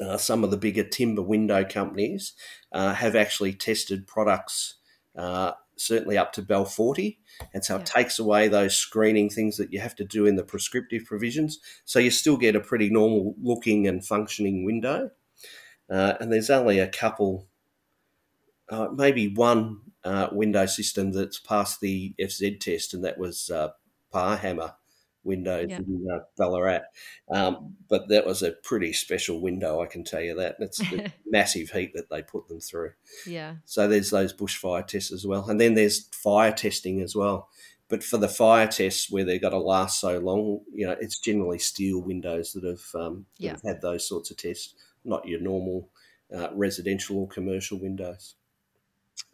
[0.00, 2.34] uh, some of the bigger timber window companies
[2.72, 4.76] uh, have actually tested products
[5.16, 7.18] uh, certainly up to BAL 40.
[7.52, 7.80] And so yeah.
[7.80, 11.58] it takes away those screening things that you have to do in the prescriptive provisions.
[11.84, 15.10] So you still get a pretty normal looking and functioning window.
[15.90, 17.46] Uh, and there's only a couple,
[18.70, 23.70] uh, maybe one uh, window system that's passed the FZ test, and that was uh,
[24.12, 24.74] Paarhammer
[25.24, 25.78] window yeah.
[25.78, 26.82] in uh, Ballarat.
[27.30, 30.56] Um, but that was a pretty special window, I can tell you that.
[30.60, 32.92] It's the massive heat that they put them through.
[33.26, 33.56] Yeah.
[33.64, 37.48] So there's those bushfire tests as well, and then there's fire testing as well.
[37.88, 41.18] But for the fire tests where they've got to last so long, you know, it's
[41.18, 43.50] generally steel windows that have, um, that yeah.
[43.52, 45.90] have had those sorts of tests, not your normal
[46.34, 48.36] uh, residential or commercial windows.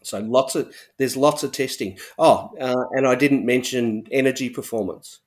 [0.02, 1.98] So lots of there's lots of testing.
[2.18, 5.20] Oh, uh, and I didn't mention energy performance.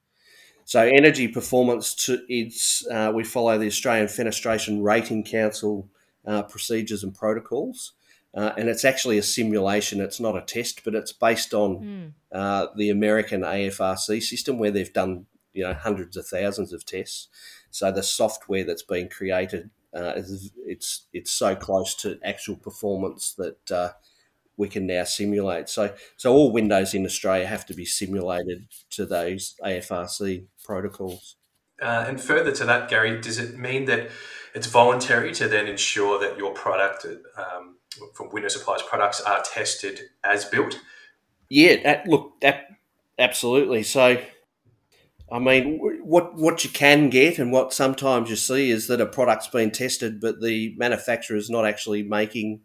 [0.65, 5.89] So energy performance, to, it's uh, we follow the Australian Fenestration Rating Council
[6.25, 7.91] uh, procedures and protocols,
[8.33, 9.99] uh, and it's actually a simulation.
[9.99, 12.75] It's not a test, but it's based on mm.
[12.77, 17.27] the American AFRC system where they've done you know hundreds of thousands of tests.
[17.69, 23.33] So the software that's been created uh, is it's it's so close to actual performance
[23.33, 23.89] that uh,
[24.57, 25.69] we can now simulate.
[25.69, 31.35] So, so all windows in Australia have to be simulated to those AFRC protocols.
[31.81, 34.09] Uh, and further to that, Gary, does it mean that
[34.53, 37.05] it's voluntary to then ensure that your product
[37.37, 37.77] um,
[38.13, 40.79] from Window Supplies products are tested as built?
[41.49, 42.67] Yeah, that, look, that
[43.17, 43.83] absolutely.
[43.83, 44.21] So,
[45.31, 49.05] I mean, what what you can get and what sometimes you see is that a
[49.05, 52.61] product's been tested, but the manufacturer is not actually making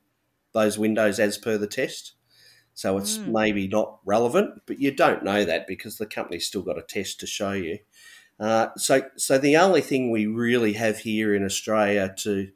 [0.52, 2.14] those windows as per the test.
[2.74, 3.32] So it's mm.
[3.32, 7.18] maybe not relevant, but you don't know that because the company's still got a test
[7.20, 7.78] to show you.
[8.38, 12.48] Uh, so, so the only thing we really have here in Australia to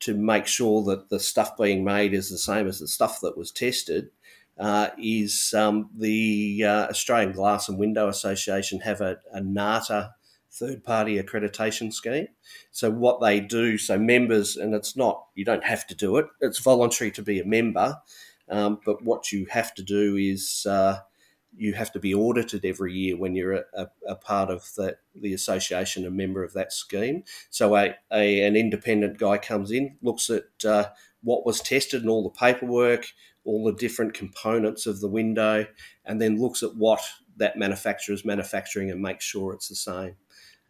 [0.00, 3.38] to make sure that the stuff being made is the same as the stuff that
[3.38, 4.10] was tested
[4.58, 10.14] uh, is um, the uh, Australian Glass and Window Association have a, a NATA
[10.54, 12.28] third party accreditation scheme.
[12.70, 16.26] So what they do, so members, and it's not you don't have to do it;
[16.40, 17.96] it's voluntary to be a member.
[18.48, 20.98] Um, but what you have to do is uh,
[21.56, 24.96] you have to be audited every year when you're a, a, a, part of the,
[25.14, 27.24] the association, a member of that scheme.
[27.50, 30.88] So a, a an independent guy comes in, looks at uh,
[31.22, 33.06] what was tested and all the paperwork,
[33.44, 35.66] all the different components of the window,
[36.04, 37.00] and then looks at what
[37.36, 40.16] that manufacturer is manufacturing and makes sure it's the same.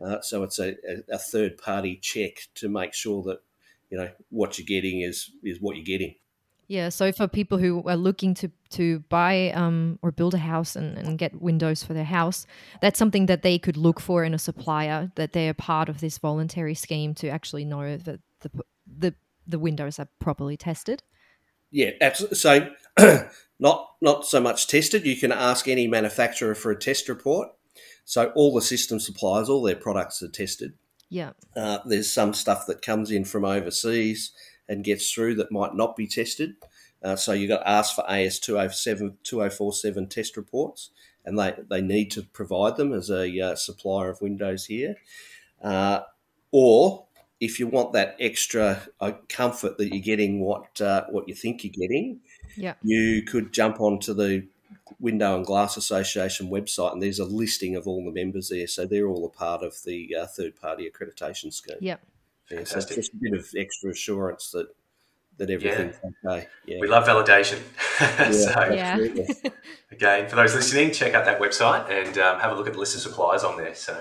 [0.05, 0.75] Uh, so it's a,
[1.11, 3.41] a, third party check to make sure that
[3.91, 6.15] you know what you're getting is is what you're getting.
[6.67, 10.77] Yeah, so for people who are looking to to buy um, or build a house
[10.77, 12.47] and, and get windows for their house,
[12.81, 16.01] that's something that they could look for in a supplier that they are part of
[16.01, 18.51] this voluntary scheme to actually know that the
[18.87, 19.15] the
[19.47, 21.03] the windows are properly tested.
[21.71, 22.37] Yeah, absolutely.
[22.37, 22.71] So
[23.59, 25.05] not not so much tested.
[25.05, 27.49] You can ask any manufacturer for a test report,
[28.05, 30.75] so all the system suppliers, all their products are tested.
[31.09, 31.33] Yeah.
[31.57, 34.33] Uh, there's some stuff that comes in from overseas
[34.69, 36.57] and gets through that might not be tested.
[37.03, 40.91] Uh, so you've got to ask for AS 207, 2047 test reports,
[41.25, 44.97] and they, they need to provide them as a uh, supplier of Windows here.
[45.63, 46.01] Uh,
[46.51, 47.07] or
[47.41, 51.63] if you want that extra uh, comfort that you're getting what uh, what you think
[51.63, 52.21] you're getting,
[52.57, 52.75] yeah.
[52.83, 54.47] you could jump onto the
[54.99, 58.67] Window and Glass Association website, and there's a listing of all the members there.
[58.67, 61.77] So they're all a part of the uh, third party accreditation scheme.
[61.81, 61.97] Yeah.
[62.51, 64.69] yeah so it's just a bit of extra assurance that
[65.39, 66.31] that everything's yeah.
[66.31, 66.49] okay.
[66.67, 66.79] Yeah.
[66.81, 67.59] We love validation.
[68.33, 68.97] so, yeah.
[69.91, 72.79] again, for those listening, check out that website and um, have a look at the
[72.79, 73.75] list of suppliers on there.
[73.75, 74.01] So.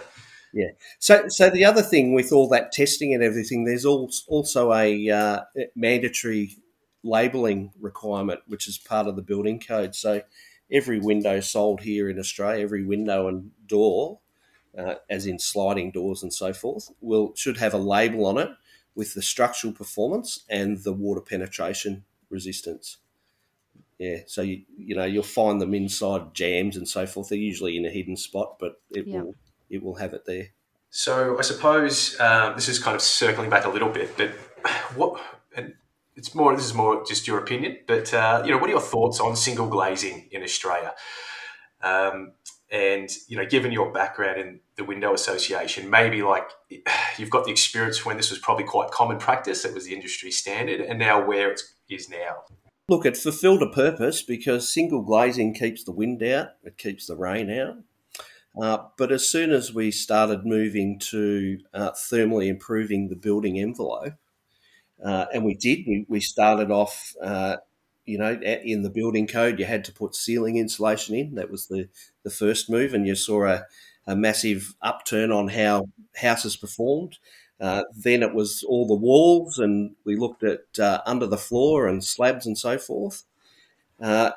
[0.54, 0.68] Yeah.
[1.00, 5.40] So, so the other thing with all that testing and everything, there's also a uh,
[5.76, 6.58] mandatory
[7.04, 9.96] labelling requirement, which is part of the building code.
[9.96, 10.22] So,
[10.74, 14.20] every window sold here in Australia, every window and door,
[14.78, 18.50] uh, as in sliding doors and so forth, will should have a label on it
[18.96, 22.98] with the structural performance and the water penetration resistance.
[24.00, 27.30] Yeah, so you you know you'll find them inside jambs and so forth.
[27.30, 29.22] They're usually in a hidden spot, but it yeah.
[29.22, 29.36] will
[29.70, 30.48] it will have it there.
[30.90, 34.30] So I suppose um, this is kind of circling back a little bit, but
[34.96, 35.22] what
[36.16, 36.56] it's more.
[36.56, 39.36] This is more just your opinion, but uh, you know, what are your thoughts on
[39.36, 40.94] single glazing in Australia?
[41.82, 42.34] Um,
[42.72, 46.50] and you know, given your background in the Window Association, maybe like
[47.18, 49.66] you've got the experience when this was probably quite common practice.
[49.66, 52.44] It was the industry standard, and now where it is now.
[52.90, 57.16] Look, it fulfilled a purpose because single glazing keeps the wind out, it keeps the
[57.16, 57.78] rain out.
[58.62, 64.14] Uh, but as soon as we started moving to uh, thermally improving the building envelope,
[65.04, 65.80] uh, and we did.
[65.88, 67.58] We, we started off, uh,
[68.06, 71.36] you know, in the building code, you had to put ceiling insulation in.
[71.36, 71.90] That was the,
[72.24, 73.66] the first move, and you saw a,
[74.08, 77.18] a massive upturn on how houses performed.
[77.60, 81.88] Uh, then it was all the walls, and we looked at uh, under the floor
[81.88, 83.24] and slabs and so forth.
[84.02, 84.32] Uh,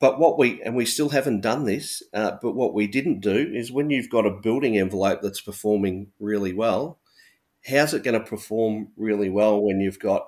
[0.00, 2.02] but what we and we still haven't done this.
[2.12, 6.12] Uh, but what we didn't do is when you've got a building envelope that's performing
[6.20, 6.98] really well,
[7.68, 10.26] how's it going to perform really well when you've got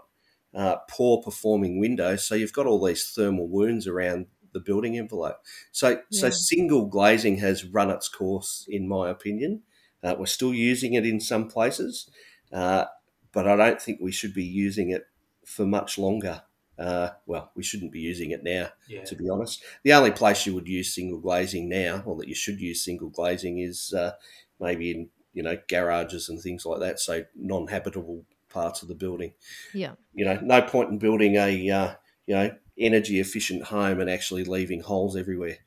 [0.54, 2.26] uh, poor performing windows?
[2.26, 5.36] So you've got all these thermal wounds around the building envelope.
[5.72, 5.96] So, yeah.
[6.10, 9.62] so single glazing has run its course, in my opinion.
[10.02, 12.10] Uh, we're still using it in some places,
[12.52, 12.84] uh,
[13.32, 15.06] but I don't think we should be using it
[15.44, 16.42] for much longer.
[16.78, 19.04] Uh, well, we shouldn't be using it now, Yeah.
[19.04, 19.62] to be honest.
[19.82, 23.10] The only place you would use single glazing now, or that you should use single
[23.10, 24.12] glazing, is uh,
[24.60, 29.34] maybe in you know garages and things like that, so non-habitable parts of the building.
[29.74, 29.94] Yeah.
[30.14, 31.94] You know, no point in building a uh,
[32.26, 35.58] you know energy efficient home and actually leaving holes everywhere.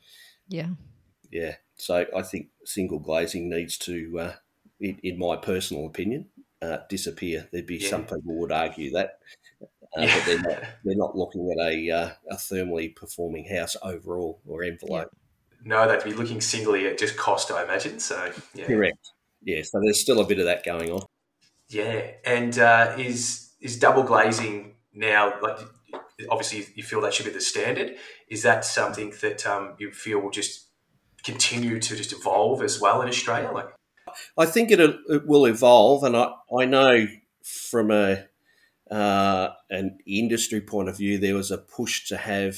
[0.48, 0.70] Yeah.
[1.30, 4.34] Yeah, so I think single glazing needs to, uh,
[4.80, 6.30] in, in my personal opinion,
[6.62, 7.50] uh, disappear.
[7.52, 7.90] There'd be Yeah.
[7.90, 9.20] some people would argue that,
[9.62, 10.16] uh, Yeah.
[10.18, 10.64] but they're not.
[10.86, 15.12] They're not looking at a uh, a thermally performing house overall or envelope.
[15.66, 18.00] No, they'd be looking singly at just cost, I imagine.
[18.00, 19.12] So yeah, Correct.
[19.44, 21.02] Yeah, so there's still a bit of that going on.
[21.70, 22.12] yeah.
[22.26, 25.60] And uh, is is double glazing now like?
[26.32, 27.96] Obviously, you feel that should be the standard.
[28.28, 30.66] Is that something that um, you feel will just
[31.24, 33.52] continue to just evolve as well in Australia?
[33.52, 33.68] Like,
[34.36, 37.06] I think it, it will evolve, and I, I know
[37.44, 38.26] from a
[38.90, 42.58] uh, an industry point of view, there was a push to have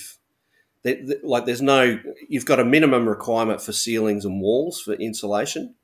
[1.24, 2.00] like there's no
[2.30, 5.76] you've got a minimum requirement for ceilings and walls for insulation.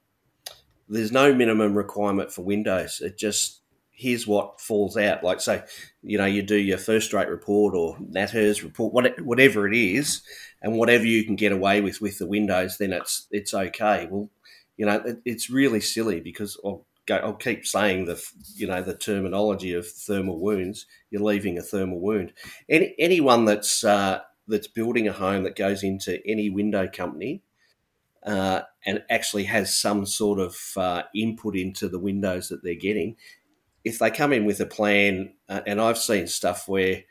[0.88, 3.02] There's no minimum requirement for windows.
[3.02, 3.62] It just
[3.92, 5.24] here's what falls out.
[5.24, 5.64] Like say,
[6.04, 10.22] you know, you do your FirstRate report or NatHERS report, what- whatever it is,
[10.62, 14.08] and whatever you can get away with with the windows, then it's it's okay.
[14.10, 14.30] Well,
[14.78, 18.22] you know, it, it's really silly because I'll go, I'll keep saying the,
[18.56, 20.86] you know, the terminology of thermal wounds.
[21.10, 22.34] You're leaving a thermal wound.
[22.70, 27.42] Any anyone that's uh, that's building a home that goes into any window company
[28.26, 33.16] uh, and actually has some sort of uh, input into the windows that they're getting,
[33.84, 37.04] if they come in with a plan, uh, and I've seen stuff where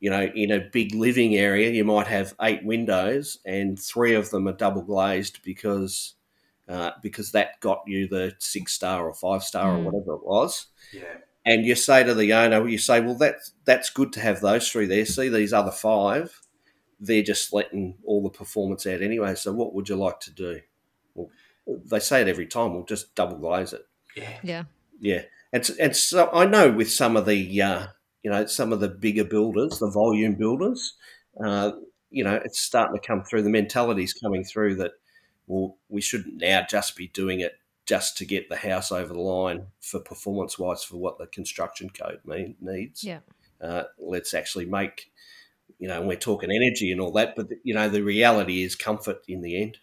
[0.00, 4.28] you know, in a big living area, you might have eight windows, and three of
[4.30, 6.14] them are double glazed because
[6.68, 9.78] uh, because that got you the six star or five star Mm.
[9.78, 10.66] or whatever it was.
[10.92, 14.40] yeah, And you say to the owner, you say, well, that's that's good to have
[14.40, 15.06] those three there.
[15.06, 16.38] See these other five,
[17.06, 19.34] they're just letting all the performance out anyway.
[19.34, 20.60] So what would you like to do?
[21.14, 21.30] Well,
[21.66, 22.74] they say it every time.
[22.74, 23.86] We'll just double glaze it.
[24.16, 24.64] yeah, Yeah.
[25.00, 27.86] Yeah, and and so I know with some of the uh,
[28.22, 30.94] you know some of the bigger builders, the volume builders,
[31.44, 31.72] uh,
[32.10, 33.42] you know, it's starting to come through.
[33.42, 34.92] The mentality's coming through that
[35.46, 39.20] well, we shouldn't now just be doing it just to get the house over the
[39.20, 43.04] line for performance wise for what the construction code mean, needs.
[43.04, 43.18] Yeah.
[43.60, 45.12] Uh, let's actually make
[45.84, 48.74] you know, and we're talking energy and all that, but you know, the reality is
[48.74, 49.76] comfort in the end.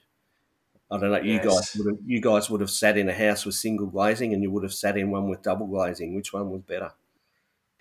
[0.90, 1.20] I don't know.
[1.22, 1.46] You Yes.
[1.46, 4.42] guys would have, you guys would have sat in a house with single glazing, and
[4.42, 6.16] you would have sat in one with double glazing.
[6.16, 6.92] Which one was better?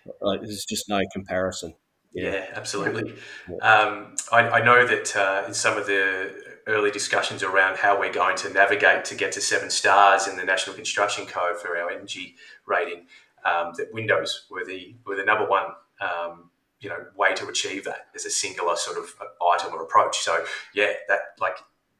[0.05, 1.73] Uh, there's just no comparison.
[2.13, 3.15] Yeah, absolutely.
[3.49, 3.55] Yeah.
[3.57, 6.31] Um, I, I know that uh, in some of the
[6.67, 10.45] early discussions around how we're going to navigate to get to seven stars in the
[10.45, 12.35] National Construction Code for our energy
[12.67, 13.07] rating,
[13.45, 15.65] um, that windows were the were the number one
[15.99, 16.50] um,
[16.81, 19.13] you know way to achieve that as a singular sort of
[19.53, 20.17] item or approach.
[20.19, 21.57] So yeah, that like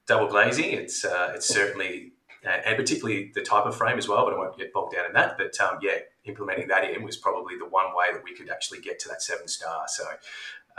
[0.07, 2.13] double glazing, it's uh, it's certainly
[2.43, 4.25] and particularly the type of frame as well.
[4.25, 5.37] But I won't get bogged down in that.
[5.37, 8.81] But um, yeah, implementing that in was probably the one way that we could actually
[8.81, 9.85] get to that seven star.
[9.87, 10.03] So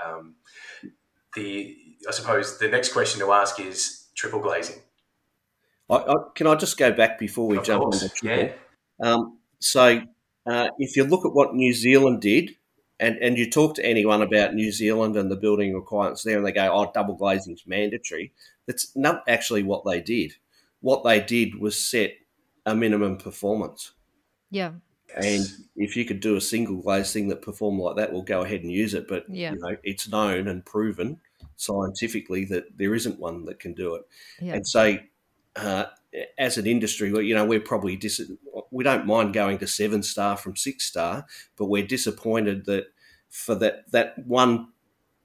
[0.04, 0.34] um,
[1.34, 1.76] the
[2.08, 4.76] I suppose the next question to ask is triple glazing.
[5.88, 8.44] I, I, can I just go back before we Of jump course, into triple?
[8.44, 8.52] yeah,
[9.00, 10.00] Um, so,
[10.46, 12.56] uh, if you look at what New Zealand did,
[13.02, 16.46] and, and you talk to anyone about New Zealand and the building requirements there, and
[16.46, 18.32] they go, "Oh, double glazing is mandatory."
[18.66, 20.34] That's not actually what they did.
[20.80, 22.12] What they did was set
[22.64, 23.92] a minimum performance,
[24.50, 24.72] Yeah.
[25.16, 25.44] and
[25.76, 28.62] if you could do a single glaze thing that performed like that, we'll go ahead
[28.62, 29.08] and use it.
[29.08, 29.52] But Yeah.
[29.52, 31.20] you know, it's known and proven
[31.56, 34.02] scientifically that there isn't one that can do it.
[34.40, 34.54] Yeah.
[34.54, 34.98] And so,
[35.56, 35.86] uh,
[36.38, 38.30] as an industry, you know, we're probably dis-
[38.70, 42.86] we don't mind going to seven star from six star, but we're disappointed that
[43.30, 44.68] for that that one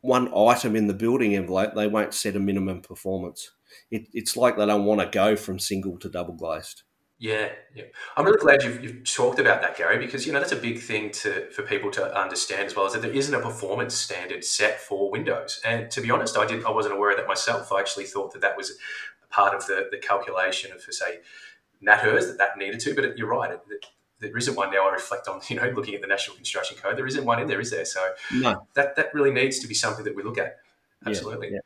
[0.01, 3.51] one item in the building envelope, they won't set a minimum performance.
[3.91, 6.83] It, it's like they don't want to go from single to double glazed.
[7.19, 7.85] Yeah, yeah.
[8.15, 10.79] I'm really glad you've, you've talked about that, Gary, because you know that's a big
[10.79, 12.85] thing to for people to understand as well.
[12.85, 16.45] Is that there isn't a performance standard set for Windows, and to be honest, I
[16.45, 17.71] did I wasn't aware of that myself.
[17.71, 18.77] I actually thought that that was
[19.29, 21.19] part of the, the calculation of, for say,
[21.85, 22.95] NatHERS that that needed to.
[22.95, 23.85] But you're right, it,
[24.19, 24.87] there isn't one now.
[24.87, 27.47] I reflect on you know looking at the National Construction Code, there isn't one in
[27.47, 27.85] there, is there?
[27.85, 30.57] So No, that that really needs to be something that we look at.
[31.03, 31.51] Yeah, Absolutely.
[31.53, 31.59] yeah.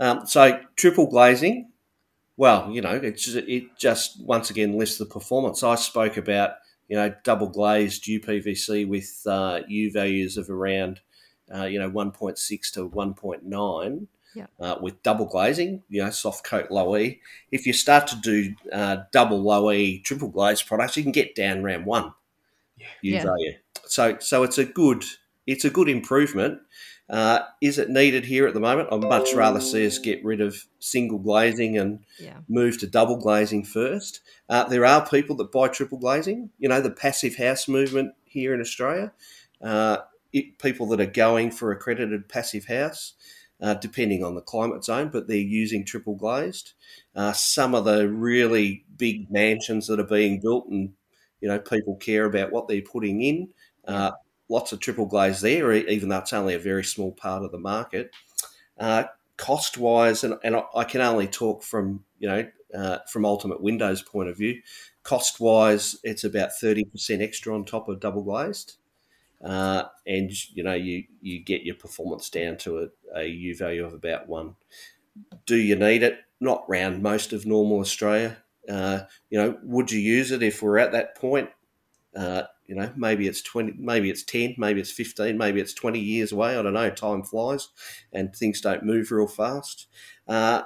[0.00, 1.70] Um, so triple glazing,
[2.36, 5.62] well, you know, it's it just once again lifts the performance.
[5.62, 6.54] I spoke about
[6.88, 11.00] you know double glazed UPVC with uh, U values of around
[11.54, 14.06] uh, you know 1.6 to 1.9.
[14.34, 14.46] Yeah.
[14.58, 17.20] Uh, with double glazing, you know, soft coat low E.
[17.52, 21.34] If you start to do uh, double low E, triple glazed products, you can get
[21.34, 22.12] down around one
[22.78, 22.86] Yeah.
[23.02, 23.24] U Yeah.
[23.24, 23.52] value.
[23.86, 25.04] So, so it's a good
[25.46, 26.60] it's a good improvement.
[27.10, 28.88] Uh, is it needed here at the moment?
[28.90, 32.38] I'd much rather see us get rid of single glazing and Yeah.
[32.48, 34.20] move to double glazing first.
[34.48, 36.48] Uh, there are people that buy triple glazing.
[36.58, 39.12] You know, the passive house movement here in Australia.
[39.60, 39.98] Uh,
[40.32, 43.12] it, people that are going for accredited passive house,
[43.64, 46.74] uh, depending on the climate zone, but they're using triple glazed.
[47.16, 50.92] Uh, some of the really big mansions that are being built, and
[51.40, 53.48] you know, people care about what they're putting in.
[53.88, 54.12] Uh,
[54.50, 57.58] lots of triple glaze there, even though it's only a very small part of the
[57.58, 58.10] market.
[58.78, 59.04] Uh,
[59.36, 63.62] cost wise, and, and I- I can only talk from you know uh, from Ultimate
[63.62, 64.60] Windows point of view.
[65.04, 68.76] Cost wise, it's about thirty percent extra on top of double glazed,
[69.44, 72.78] uh, and you know you you get your performance down to
[73.14, 74.56] a, a U value of about one.
[75.46, 76.18] Do you need it?
[76.40, 78.38] Not round most of normal Australia.
[78.68, 81.50] Uh, you know, would you use it if we're at that point?
[82.16, 86.00] Uh, you know, maybe it's twenty, maybe it's ten, maybe it's fifteen, maybe it's twenty
[86.00, 86.56] years away.
[86.56, 86.90] I don't know.
[86.90, 87.68] Time flies,
[88.12, 89.88] and things don't move real fast.
[90.26, 90.62] Uh,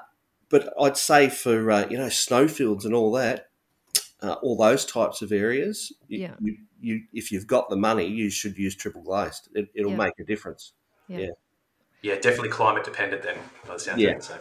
[0.48, 3.47] but I'd say for uh, you know snowfields and all that,
[4.22, 6.34] uh, all those types of areas, Yeah.
[6.40, 9.48] you, you if you've got the money, you should use triple glazed.
[9.54, 9.96] It, it'll Yeah.
[9.96, 10.72] make a difference.
[11.08, 11.28] Yeah,
[12.02, 14.10] Yeah, definitely climate dependent then, by the Yeah.
[14.10, 14.24] of it.
[14.24, 14.38] So.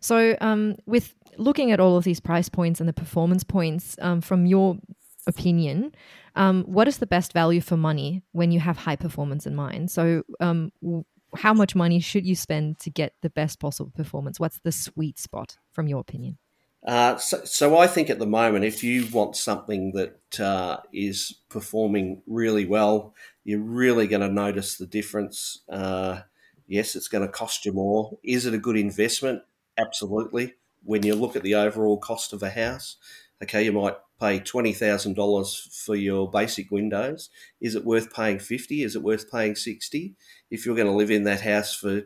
[0.00, 4.20] So, um, with looking at all of these price points and the performance points, um,
[4.20, 4.78] from your
[5.26, 5.92] opinion,
[6.36, 9.90] um, what is the best value for money when you have high performance in mind?
[9.90, 11.04] So, um, w-
[11.36, 14.38] how much money should you spend to get the best possible performance?
[14.38, 16.38] What's the sweet spot from your opinion?
[16.84, 21.40] Uh, so, so I think at the moment, if you want something that uh, is
[21.48, 23.14] performing really well,
[23.44, 25.60] you're really going to notice the difference.
[25.68, 26.22] Uh,
[26.66, 28.18] yes, it's going to cost you more.
[28.24, 29.42] Is it a good investment?
[29.78, 30.54] Absolutely.
[30.82, 32.96] When you look at the overall cost of a house,
[33.42, 37.30] okay, you might pay twenty thousand dollars for your basic windows.
[37.60, 38.82] Is it worth paying fifty?
[38.82, 40.14] Is it worth paying sixty?
[40.50, 42.02] If you're going to live in that house for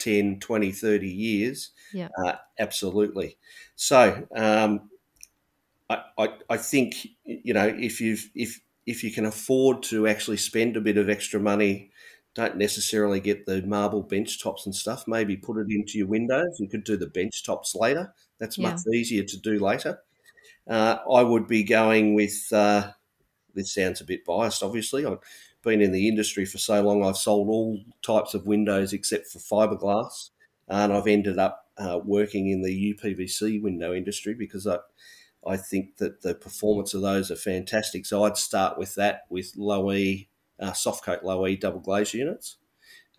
[0.00, 2.10] 10, 20, 30 years, Yeah.
[2.24, 3.38] uh, absolutely.
[3.76, 4.90] So um,
[5.88, 10.36] I, I, I think you know if you've, if if you can afford to actually
[10.38, 11.90] spend a bit of extra money,
[12.34, 15.06] don't necessarily get the marble bench tops and stuff.
[15.06, 16.56] Maybe put it into your windows.
[16.58, 18.14] You could do the bench tops later.
[18.38, 18.60] That's Yeah.
[18.60, 20.00] much easier to do later.
[20.68, 22.52] Uh, I would be going with.
[22.52, 22.92] Uh,
[23.54, 25.04] this sounds a bit biased, obviously.
[25.06, 25.18] I've
[25.62, 27.04] been in the industry for so long.
[27.04, 30.30] I've sold all types of windows except for fiberglass,
[30.68, 34.78] and I've ended up uh, working in the UPVC window industry because I,
[35.46, 38.06] I think that the performance of those are fantastic.
[38.06, 42.14] So I'd start with that with low E, uh, soft coat low E double glaze
[42.14, 42.56] units.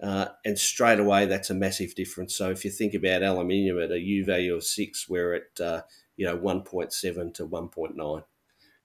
[0.02, 2.36] Uh, and straight away, that's a massive difference.
[2.36, 5.82] So if you think about aluminium at a U value of six, we're at uh,
[6.18, 8.24] you know 1.7 to 1.9.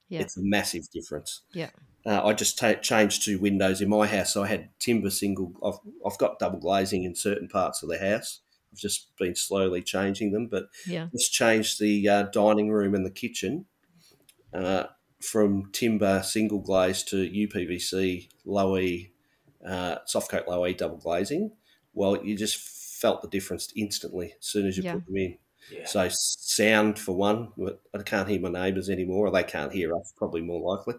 [0.09, 0.21] Yeah.
[0.21, 1.43] It's a massive difference.
[1.53, 1.71] Yeah.
[2.07, 4.33] Uh, I just ta changed two windows in my house.
[4.35, 5.53] So I had timber single.
[5.63, 8.41] I've, I've got double glazing in certain parts of the house.
[8.73, 11.09] I've just been slowly changing them, but Yeah.
[11.13, 13.67] just changed the uh, dining room and the kitchen
[14.55, 14.85] uh,
[15.21, 19.13] from timber single glaze to UPVC low E,
[19.67, 21.53] uh, soft coat low E double glazing.
[21.93, 24.95] Well, you just felt the difference instantly as soon as you Yeah.
[24.95, 25.39] put them in.
[25.69, 25.87] Yeah.
[25.87, 27.49] So sound for one,
[27.95, 30.12] I can't hear my neighbours anymore, or they can't hear us.
[30.17, 30.95] Probably more likely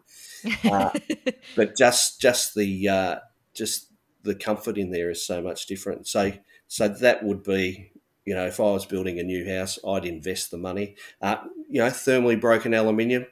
[0.70, 0.91] Uh,
[1.55, 3.15] but just just the uh,
[3.53, 3.88] just
[4.24, 6.07] the comfort in there is so much different.
[6.07, 6.34] So
[6.68, 7.91] so that would be
[8.26, 10.95] you know if I was building a new house, I'd invest the money.
[11.22, 11.38] Uh,
[11.70, 13.26] you know, thermally broken aluminium.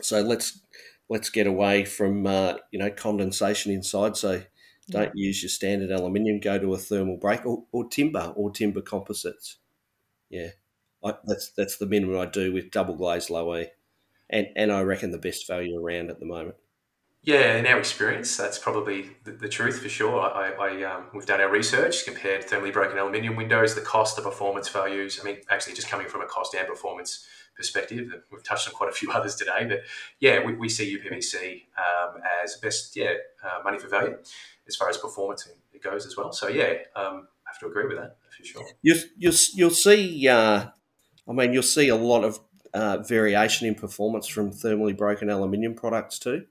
[0.00, 0.60] So let's
[1.08, 4.16] let's get away from uh, you know condensation inside.
[4.16, 4.42] So
[4.90, 6.40] don't use your standard aluminium.
[6.40, 9.56] Go to a thermal break or, or timber or timber composites.
[10.30, 10.50] Yeah,
[11.04, 13.66] I, that's that's the minimum I do with double glazed low E,
[14.30, 16.56] and and I reckon the best value around at the moment.
[17.22, 20.20] Yeah, in our experience, that's probably the, the truth for sure.
[20.20, 24.22] I, I um, we've done our research, compared thermally broken aluminium windows, the cost, the
[24.22, 25.18] performance values.
[25.20, 27.26] I mean, actually, just coming from a cost and performance
[27.56, 29.66] perspective, we've touched on quite a few others today.
[29.68, 29.80] But
[30.20, 33.14] yeah, we, we see UPVC um, as best, yeah,
[33.44, 34.16] uh, money for value
[34.66, 36.32] as far as performance it goes as well.
[36.32, 38.66] So yeah, um, have to agree with that for sure.
[38.82, 40.28] You you you'll see.
[40.28, 40.66] Uh,
[41.28, 42.40] I mean, you'll see a lot of
[42.74, 46.46] uh, variation in performance from thermally broken aluminium products too.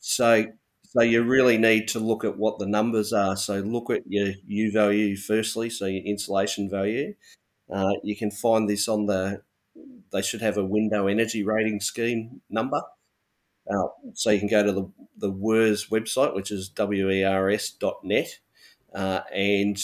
[0.00, 0.46] So
[0.82, 3.36] so you really need to look at what the numbers are.
[3.36, 7.14] So look at your U value firstly, so your insulation value.
[7.72, 9.42] Uh, you can find this on the.
[10.12, 12.82] They should have a window energy rating scheme number.
[13.70, 18.38] Uh, so you can go to the the WERS website, which is wers.net,
[18.92, 19.78] uh, and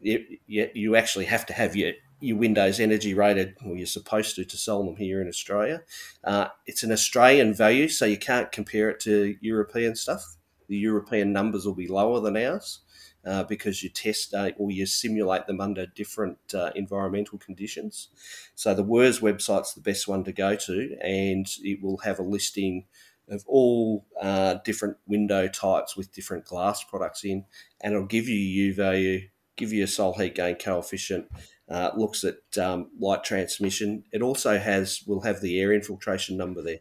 [0.00, 4.36] you, you, you actually have to have your, your Windows energy rated, or you're supposed
[4.36, 5.82] to, to sell them here in Australia.
[6.24, 10.36] Uh, it's an Australian value, so you can't compare it to European stuff.
[10.68, 12.80] the European numbers will be lower than ours.
[13.22, 18.08] Uh, because you test uh, or you simulate them under different uh, environmental conditions.
[18.54, 22.22] So the WERS website's the best one to go to, and it will have a
[22.22, 22.86] listing
[23.28, 27.44] of all uh, different window types with different glass products in,
[27.82, 29.28] and it'll give you U value,
[29.60, 31.26] give you a solar heat gain coefficient.
[31.68, 34.02] Uh, looks at um, light transmission.
[34.12, 36.80] It also has will have the air infiltration number there.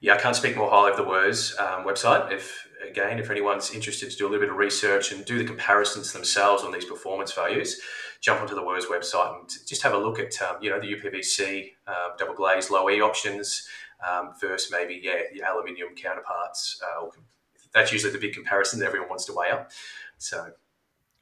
[0.00, 2.32] Yeah, I can't speak more highly of the WERS um, website.
[2.32, 5.44] If again, if anyone's interested to do a little bit of research and do the
[5.44, 7.80] comparisons themselves on these performance values,
[8.20, 10.94] jump onto the WERS website and just have a look at um, you know the
[10.94, 13.68] UPVC uh, double glaze low E options
[14.08, 16.80] um, versus maybe yeah the aluminium counterparts.
[16.82, 17.06] Uh,
[17.74, 19.70] that's usually the big comparison that everyone wants to weigh up.
[20.16, 20.52] So.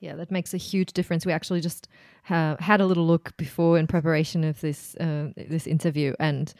[0.01, 1.27] Yeah, that makes a huge difference.
[1.27, 1.87] We actually just
[2.31, 6.53] uh, had a little look before in preparation of this uh, this interview, and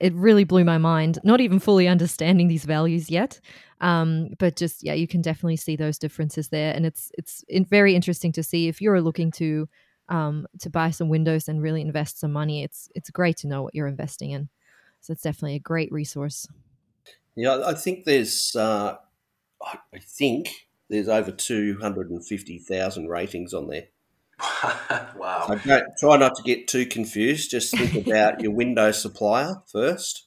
[0.00, 1.20] it really blew my mind.
[1.22, 3.40] Not even fully understanding these values yet,
[3.80, 7.94] um, but just yeah, you can definitely see those differences there, and it's it's very
[7.94, 9.68] interesting to see if you're looking to
[10.08, 12.64] um, to buy some windows and really invest some money.
[12.64, 14.48] It's it's great to know what you're investing in.
[15.00, 16.46] So it's definitely a great resource.
[17.36, 18.96] Yeah, I think there's uh,
[19.62, 20.50] I think
[20.90, 23.84] there's over two hundred and fifty thousand ratings on there.
[25.16, 25.44] wow.
[25.46, 27.50] So don't, try not to get too confused.
[27.50, 30.26] Just think about your window supplier first,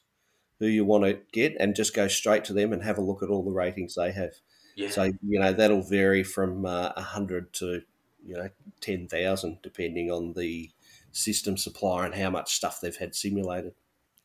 [0.58, 3.22] who you want to get, and just go straight to them and have a look
[3.22, 4.32] at all the ratings they have.
[4.76, 4.90] Yeah.
[4.90, 7.82] So, you know, that'll vary from uh, 100 to,
[8.24, 8.48] you know,
[8.80, 10.70] 10,000, depending on the
[11.12, 13.74] system supplier and how much stuff they've had simulated.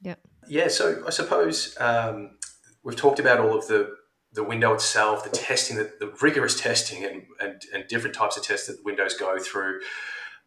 [0.01, 0.15] Yeah.
[0.47, 0.69] Yeah.
[0.69, 2.37] So I suppose um,
[2.83, 3.95] we've talked about all of the
[4.33, 8.43] the window itself, the testing, the, the rigorous testing, and, and, and different types of
[8.43, 9.79] tests that the windows go through.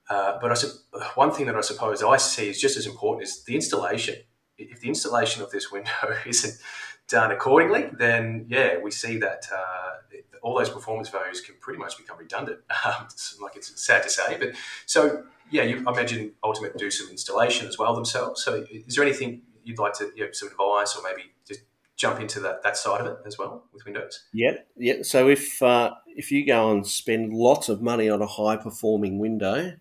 [0.08, 3.44] Uh, but I, one thing that I suppose I see is just as important is
[3.44, 4.16] the installation.
[4.58, 5.90] If the installation of this window
[6.26, 6.58] isn't
[7.08, 11.96] done accordingly, then yeah, we see that uh, all those performance values can pretty much
[11.96, 12.60] become redundant.
[12.84, 13.06] Um,
[13.40, 14.54] like it's sad to say, but
[14.86, 18.42] so yeah, you, I imagine Ultimate do some installation as well themselves.
[18.42, 21.30] So is there anything you'd like to, you know, some advice or maybe
[22.02, 24.24] jump into that, that side of it as well with Windows?
[24.32, 25.02] Yeah, yeah.
[25.02, 29.20] So if uh, if you go and spend lots of money on a high performing
[29.20, 29.74] window,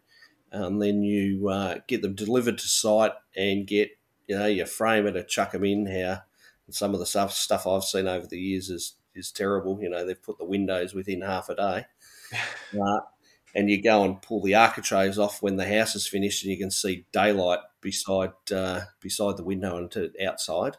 [0.51, 3.89] and um, then you uh, get them delivered to site and get
[4.28, 6.24] you know you frame it and chuck them in here.
[6.67, 9.80] and some of the stuff stuff I've seen over the years is is terrible.
[9.82, 11.86] You know they've put the windows within half a day.
[12.80, 12.99] uh,
[13.53, 16.57] and you go and pull the architraves off when the house is finished, and you
[16.57, 20.78] can see daylight beside uh, beside the window and to outside.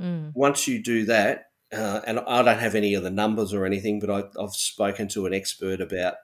[0.00, 0.32] Mm.
[0.34, 4.00] Once you do that, uh, and I don't have any of the numbers or anything,
[4.00, 6.14] but I, have spoken to an expert about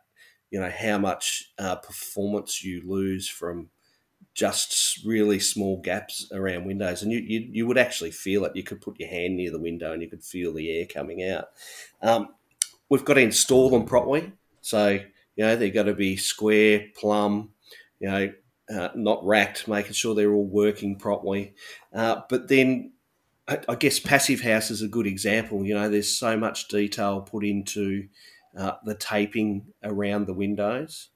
[0.50, 3.70] you know how much uh, performance you lose from
[4.34, 8.56] just really small gaps around windows, and you, you, you would actually feel it.
[8.56, 11.28] You could put your hand near the window and you could feel the air coming
[11.28, 11.50] out.
[12.02, 12.28] Um,
[12.88, 14.88] we've got to install them properly, so
[15.36, 17.50] you know they've got to be square, plumb,
[18.00, 18.32] you know,
[18.74, 21.54] uh, not racked, making sure they're all working properly.
[21.92, 22.92] Uh, but then
[23.46, 25.66] I guess Passive House is a good example.
[25.66, 28.08] You know, there's so much detail put into
[28.56, 31.10] uh, the taping around the windows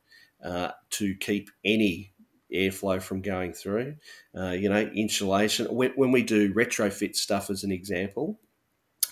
[0.45, 2.13] uh, to keep any
[2.55, 3.97] airflow from going through.
[4.37, 5.67] Uh, you know, insulation.
[5.67, 8.39] When, when, we do retrofit stuff, as an example,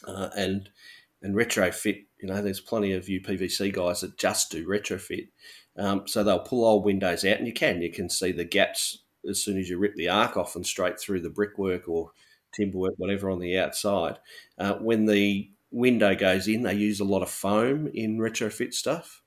[0.06, 0.68] uh, and
[1.22, 5.28] and retrofit, you know, there's plenty of UPVC guys that just do retrofit.
[5.78, 8.98] Um, so they'll pull old windows out, and you can you can see the gaps
[9.28, 12.12] as soon as you rip the arc off and straight through the brickwork or
[12.58, 14.18] timberwork, whatever on the outside.
[14.58, 19.22] Uh, when the window goes in, they use a lot of foam in retrofit stuff,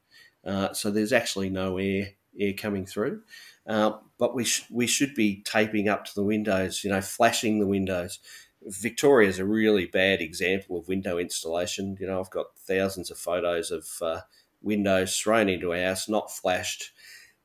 [0.45, 2.09] uh, so there's actually no air
[2.39, 3.21] air coming through.
[3.67, 7.59] Uh, but we sh- we should be taping up to the windows, you know, flashing
[7.59, 8.19] the windows.
[8.63, 11.97] Victoria is a really bad example of window installation.
[11.99, 14.21] You know, I've got thousands of photos of uh,
[14.61, 16.91] windows thrown into a house, not flashed.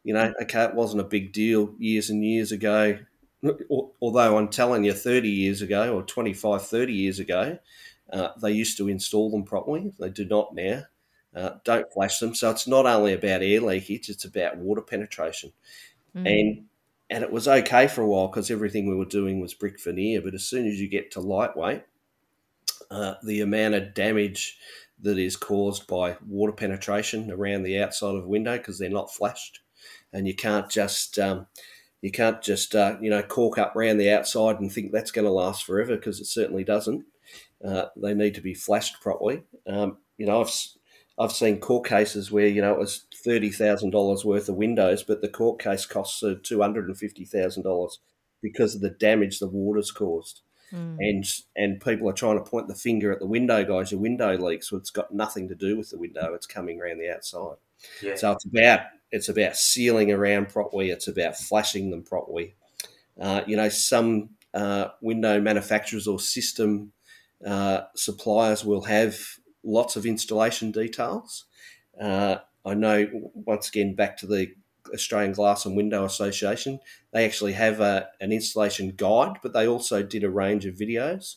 [0.02, 2.98] You know, okay, it wasn't a big deal years and years ago
[4.00, 7.58] although I'm telling you 30 years ago or 25, 30 years ago,
[8.12, 9.92] uh, they used to install them properly.
[9.98, 10.84] They do not now.
[11.34, 12.34] Uh, don't flash them.
[12.34, 15.52] So it's not only about air leakage; it's about water penetration.
[16.16, 16.40] Mm.
[16.40, 16.64] And
[17.10, 20.20] and it was okay for a while because everything we were doing was brick veneer.
[20.22, 21.82] But as soon as you get to lightweight,
[22.90, 24.58] uh, the amount of damage
[25.00, 29.12] that is caused by water penetration around the outside of a window because they're not
[29.12, 29.60] flashed,
[30.12, 31.46] and you can't just um,
[32.04, 35.24] you can't just uh, you know caulk up around the outside and think that's going
[35.24, 37.02] to last forever because it certainly doesn't.
[37.66, 39.42] Uh, they need to be flashed properly.
[39.66, 40.52] Um, you know, I've
[41.18, 45.02] I've seen court cases where you know it was thirty thousand dollars worth of windows,
[45.02, 48.00] but the court case costs uh, two hundred and fifty thousand dollars
[48.42, 50.42] because of the damage the water's caused.
[50.74, 50.96] Mm.
[50.98, 51.24] And
[51.56, 53.92] and people are trying to point the finger at the window guys.
[53.92, 54.70] Your window leaks.
[54.70, 56.34] Well, it's got nothing to do with the window.
[56.34, 57.56] It's coming around the outside.
[58.02, 58.16] Yeah.
[58.16, 58.80] So it's about
[59.14, 60.90] it's about sealing around properly.
[60.90, 62.56] It's about flashing them properly.
[63.18, 66.90] Uh, you know, some uh, window manufacturers or system
[67.46, 69.16] uh, suppliers will have
[69.62, 71.44] lots of installation details.
[71.98, 74.52] Uh, I know, once again, back to the
[74.92, 76.80] Australian Glass and Window Association,
[77.12, 81.36] they actually have a, an installation guide, but they also did a range of videos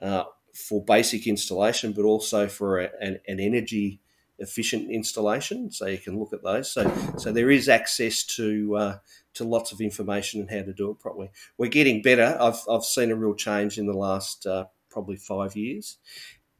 [0.00, 4.00] uh, for basic installation, but also for a, an, an, energy
[4.40, 5.70] efficient installation.
[5.70, 6.72] So you can look at those.
[6.72, 8.98] So, so there is access to uh,
[9.34, 11.30] to lots of information and how to do it properly.
[11.56, 12.36] We're getting better.
[12.40, 15.98] I've, I've seen a real change in the last uh, probably five years.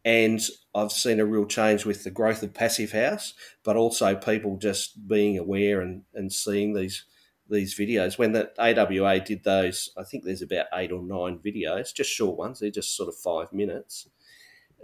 [0.05, 0.41] And
[0.75, 5.07] I've seen a real change with the growth of Passive House, but also people just
[5.07, 7.05] being aware and, and seeing these
[7.51, 8.17] these videos.
[8.17, 12.39] When the AWA did those, I think there's about eight or nine videos, just short
[12.39, 12.61] ones.
[12.61, 14.09] They're just sort of five minutes.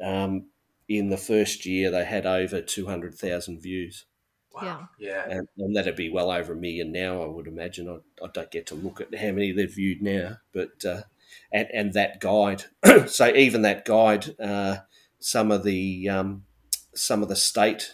[0.03, 0.47] Um,
[0.89, 4.05] in the first year, they had over 200,000 views.
[4.53, 4.89] Wow.
[4.99, 5.25] Yeah.
[5.29, 7.89] And, and, that'd be well over a million now, I would imagine.
[7.89, 11.03] I, I don't get to look at how many they've viewed now, but uh,
[11.53, 12.65] and, and that guide.
[13.07, 14.79] so even that guide, uh,
[15.19, 16.45] some of the um,
[16.95, 17.93] some of the state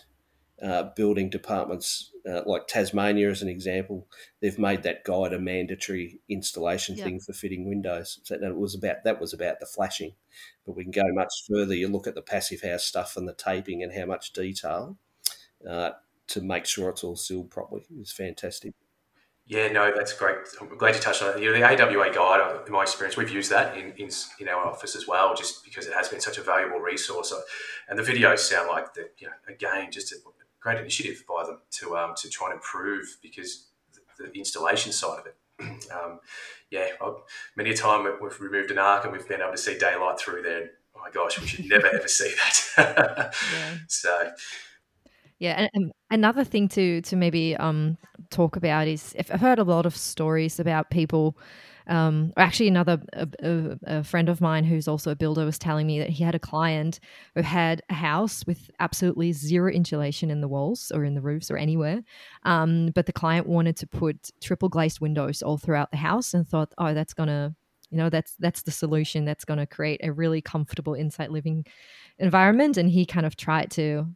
[0.62, 4.06] uh, building departments, uh, like Tasmania as an example,
[4.40, 8.20] they've made that guide a mandatory installation thing for fitting windows.
[8.22, 10.12] So it was about that was about the flashing,
[10.64, 11.74] but we can go much further.
[11.74, 14.96] You look at the passive house stuff and the taping and how much detail.
[15.68, 15.90] Uh,
[16.28, 18.72] to make sure it's all sealed properly is fantastic.
[19.46, 20.36] Yeah, no, that's great.
[20.60, 21.42] I'm glad you touched on it.
[21.42, 24.08] You know, the AWA guide, uh, in my experience, we've used that in, in,
[24.38, 27.34] in our office as well, just because it has been such a valuable resource.
[27.88, 30.16] And the videos sound like the, you know, again, just a
[30.62, 33.66] great initiative by them to um, to try and improve because
[34.18, 35.36] the, the installation side of it.
[35.92, 36.20] Um,
[36.70, 36.86] yeah,
[37.54, 40.42] many a time we've removed an arc and we've been able to see daylight through
[40.42, 40.70] there.
[40.96, 42.32] Oh my gosh, we should never ever see
[42.76, 43.34] that.
[43.54, 43.74] yeah.
[43.88, 44.30] So
[45.38, 47.98] yeah, and, and, another thing to to maybe um,
[48.30, 51.36] talk about is I've heard a lot of stories about people.
[51.86, 55.86] Um, actually, another a, a, a, friend of mine who's also a builder was telling
[55.86, 57.00] me that he had a client
[57.34, 61.50] who had a house with absolutely zero insulation in the walls or in the roofs
[61.50, 62.02] or anywhere,
[62.44, 66.46] um, but the client wanted to put triple glazed windows all throughout the house and
[66.46, 67.54] thought, oh, that's gonna
[67.90, 71.64] you know that's that's the solution that's going to create a really comfortable inside living
[72.18, 72.78] environment.
[72.78, 74.06] And he kind of tried to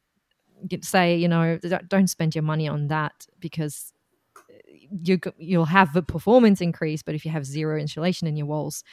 [0.80, 1.58] say, you know,
[1.88, 3.92] don't spend your money on that because
[5.02, 8.84] you you'll have a performance increase, but if you have zero insulation in your walls,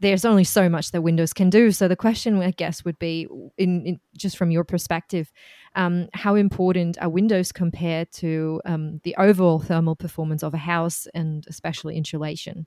[0.00, 1.70] there's only so much that Windows can do.
[1.70, 3.26] So the question, I guess, would be,
[3.56, 5.32] in, in just from your perspective,
[5.74, 11.06] um, how important are Windows compared to um, the overall thermal performance of a house
[11.14, 12.66] and especially insulation?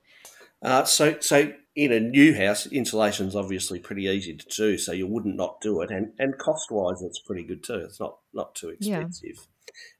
[0.62, 4.92] Uh, so, so in a new house, insulation is obviously pretty easy to do, so
[4.92, 7.74] you wouldn't not do it, and and cost wise, it's pretty good too.
[7.74, 9.46] It's not not too expensive.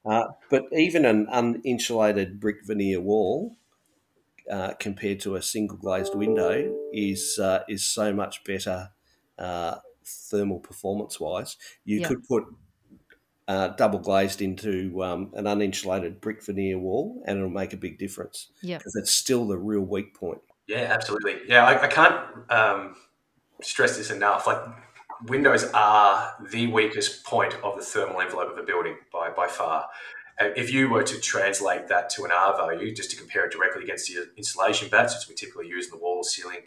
[0.05, 0.13] Yeah.
[0.13, 3.57] Uh, but even an uninsulated brick veneer wall,
[4.51, 8.91] uh, compared to a single glazed window, is uh, is so much better
[9.39, 11.57] uh, thermal performance wise.
[11.85, 12.09] You yep.
[12.09, 12.45] could put
[13.49, 17.99] uh, double glazed into um, an uninsulated brick veneer wall, and it'll make a big
[17.99, 18.51] difference.
[18.63, 20.41] Yeah, because it's still the real weak point.
[20.67, 21.41] Yeah, absolutely.
[21.47, 22.17] Yeah, I, I can't
[22.51, 22.97] um,
[23.63, 24.47] stress this enough.
[24.47, 24.63] Like
[25.25, 29.89] windows are the weakest point of the thermal envelope of a building by by far.
[30.39, 33.85] If you were to translate that to an R value, just to compare it directly
[33.85, 36.61] against the insulation batts, which we typically use in the wall ceiling,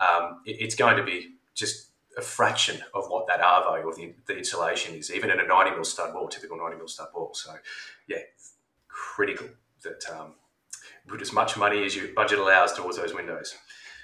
[0.00, 3.96] um, it, it's going to be just a fraction of what that R value of
[3.96, 7.08] the, the insulation is, even in a 90 mil stud wall, typical 90 mil stud
[7.14, 7.30] wall.
[7.34, 7.54] So,
[8.08, 8.18] yeah,
[8.88, 9.48] critical
[9.82, 10.34] that um,
[11.06, 13.54] put as much money as your budget allows towards those windows.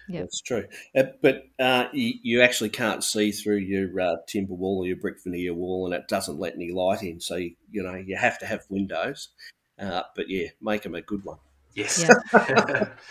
[0.09, 0.67] Yeah, that's true.
[0.97, 4.97] Uh, but uh, you, you, actually can't see through your uh, timber wall or your
[4.97, 7.21] brick veneer wall, and it doesn't let any light in.
[7.21, 9.31] So you, you know you have to have windows.
[9.79, 11.39] Uh, but yeah, make them a good one.
[11.75, 12.07] Yes.
[12.33, 12.89] Yeah.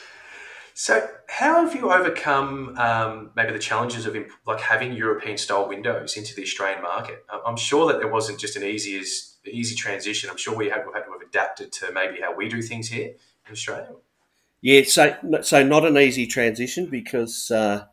[0.76, 5.68] So, how have you overcome um, maybe the challenges of imp- like having European style
[5.70, 7.24] windows into the Australian market?
[7.46, 10.32] I'm sure that there wasn't just an easy as easy transition.
[10.32, 13.14] I'm sure we had, had to have adapted to maybe how we do things here
[13.46, 13.90] in Australia.
[14.64, 17.86] Yeah, so so not an easy transition because uh,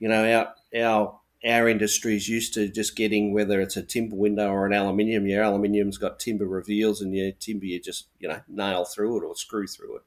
[0.00, 4.16] you know our our our industry is used to just getting whether it's a timber
[4.16, 5.26] window or an aluminium.
[5.26, 9.26] Your aluminium's got timber reveals, and your timber you just you know nail through it
[9.26, 10.02] or screw through it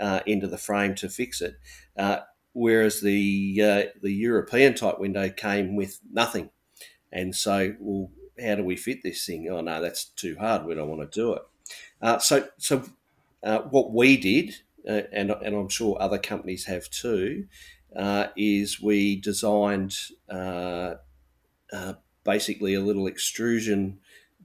[0.00, 1.56] uh, into the frame to fix it.
[1.98, 2.20] Uh,
[2.54, 6.50] whereas the uh, the European type window came with nothing,
[7.12, 8.10] and so well,
[8.42, 9.48] how do we fit this thing?
[9.50, 10.66] Oh no, that's too hard.
[10.66, 11.42] We don't want to do it.
[12.02, 12.84] Uh, so so
[13.44, 14.56] uh, what we did,
[14.88, 17.46] uh, and and I'm sure other companies have too,
[17.94, 19.96] uh, is we designed
[20.30, 20.94] uh,
[21.72, 23.98] uh, basically a little extrusion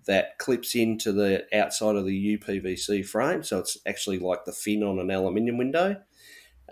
[0.05, 3.43] that clips into the outside of the UPVC frame.
[3.43, 6.01] So it's actually like the fin on an aluminium window,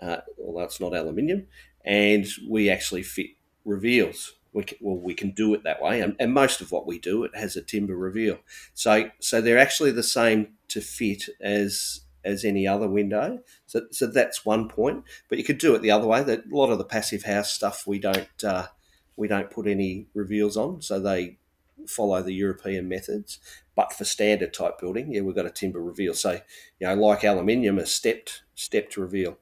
[0.00, 1.46] uh, although it's not aluminium.
[1.84, 3.30] And we actually fit
[3.64, 4.34] reveals.
[4.52, 6.98] We can, well, we can do it that way, and, and most of what we
[6.98, 8.38] do it has a timber reveal.
[8.74, 13.40] So, so they're actually the same to fit as as any other window.
[13.66, 15.04] So, so that's one point.
[15.28, 16.22] But you could do it the other way.
[16.22, 18.68] That a lot of the passive house stuff we don't uh,
[19.16, 21.38] we don't put any reveals on, so they
[21.86, 23.38] follow the European methods.
[23.74, 26.14] But for standard type building, yeah, we've got a timber reveal.
[26.14, 26.40] So
[26.78, 29.38] you know, like aluminium, a stepped stepped reveal.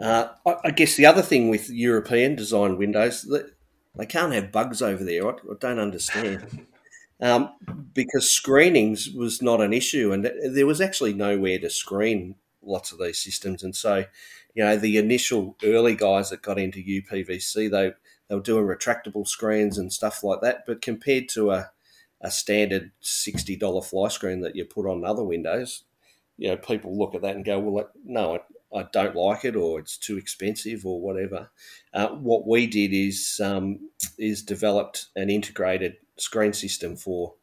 [0.00, 3.52] Uh, I, I, guess the other thing with European design windows that
[3.94, 5.28] they can't have bugs over there.
[5.28, 6.66] I, I don't understand.
[7.22, 7.50] Um,
[7.92, 12.98] because screenings was not an issue, and there was actually nowhere to screen lots of
[12.98, 13.62] these systems.
[13.62, 14.04] And so,
[14.54, 17.92] you know, the initial early guys that got into UPVC, they
[18.28, 20.64] they were doing retractable screens and stuff like that.
[20.66, 21.70] But compared to a
[22.22, 25.84] a standard sixty dollar fly screen that you put on other windows,
[26.38, 28.40] you know, people look at that and go, "Well, no,
[28.74, 31.50] I don't like it or it's too expensive or whatever.
[31.92, 37.34] Uh, what we did is um, is developed an integrated screen system for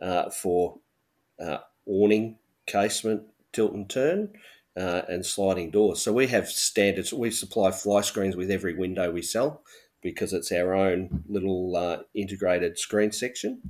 [0.00, 0.78] uh, for
[1.38, 3.22] uh, awning, casement,
[3.52, 4.30] tilt and turn,
[4.76, 6.00] uh, and sliding doors.
[6.00, 7.12] So we have standards.
[7.12, 9.62] We supply fly screens with every window we sell
[10.02, 13.60] because it's our own little uh, integrated screen section.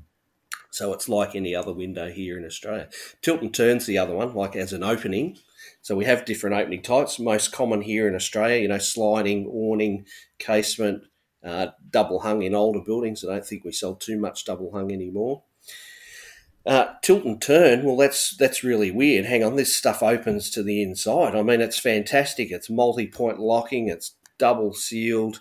[0.70, 2.88] So it's like any other window here in Australia.
[3.22, 5.36] Tilt and turn's the other one, like as an opening.
[5.82, 7.18] So we have different opening types.
[7.18, 10.06] Most common here in Australia, you know, sliding, awning,
[10.38, 11.02] casement,
[11.44, 13.24] uh, double hung in older buildings.
[13.24, 15.42] I don't think we sell too much double hung anymore.
[16.66, 19.24] Uh, tilt and turn, well, that's that's really weird.
[19.24, 21.34] Hang on, this stuff opens to the inside.
[21.34, 22.50] I mean, it's fantastic.
[22.50, 23.88] It's multi-point locking.
[23.88, 25.40] It's double sealed,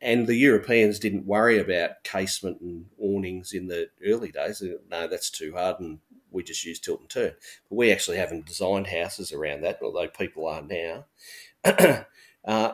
[0.00, 4.60] and the Europeans didn't worry about casement and awnings in the early days.
[4.90, 6.00] No, that's too hard, and
[6.32, 7.32] we just use tilt and turn.
[7.68, 11.04] But we actually haven't designed houses around that, although people are now.
[12.44, 12.72] uh,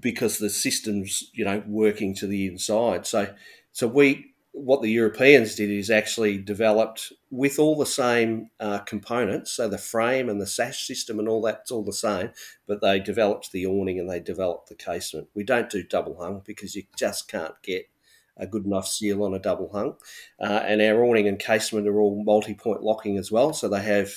[0.00, 3.06] because the system's you know working to the inside.
[3.06, 3.34] So
[3.72, 9.50] so we what the Europeans did is actually developed with all the same uh, components.
[9.50, 12.30] So the frame and the sash system and all that's all the same,
[12.68, 15.26] but they developed the awning and they developed the casement.
[15.34, 17.88] We don't do double hung because you just can't get
[18.36, 19.96] a good enough seal on a double hung.
[20.40, 23.52] Uh, and our awning and casement are all multi-point locking as well.
[23.52, 24.12] So they have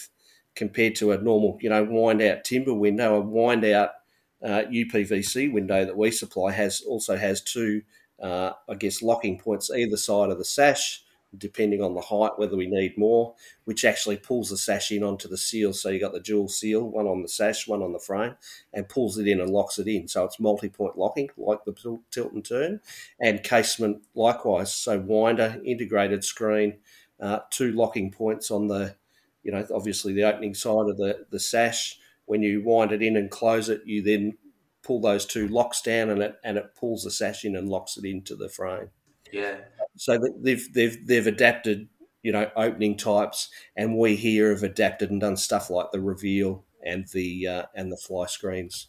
[0.55, 3.91] compared to a normal, you know, wind out timber window, a wind out
[4.44, 7.82] uh, UPVC window that we supply has also has two,
[8.22, 11.04] uh, I guess, locking points either side of the sash,
[11.38, 13.36] depending on the height, whether we need more,
[13.66, 15.74] which actually pulls the sash in onto the seal.
[15.74, 18.36] So you got the dual seal, one on the sash, one on the frame,
[18.74, 20.08] and pulls it in and locks it in.
[20.08, 22.80] So it's multi-point locking, like the tilt and turn,
[23.20, 24.74] and casement likewise.
[24.74, 26.78] So winder, integrated screen,
[27.20, 28.96] uh, two locking points on the,
[29.44, 33.18] you know, obviously the opening side of the the sash when you wind it in
[33.18, 34.38] and close it, you then
[34.84, 37.98] pull those two locks down and it and it pulls the sash in and locks
[37.98, 38.90] it into the frame.
[39.32, 39.58] Yeah.
[39.96, 41.90] So they've they've they've adapted,
[42.22, 46.66] you know, opening types, and we here have adapted and done stuff like the reveal
[46.84, 48.88] and the uh, and the fly screens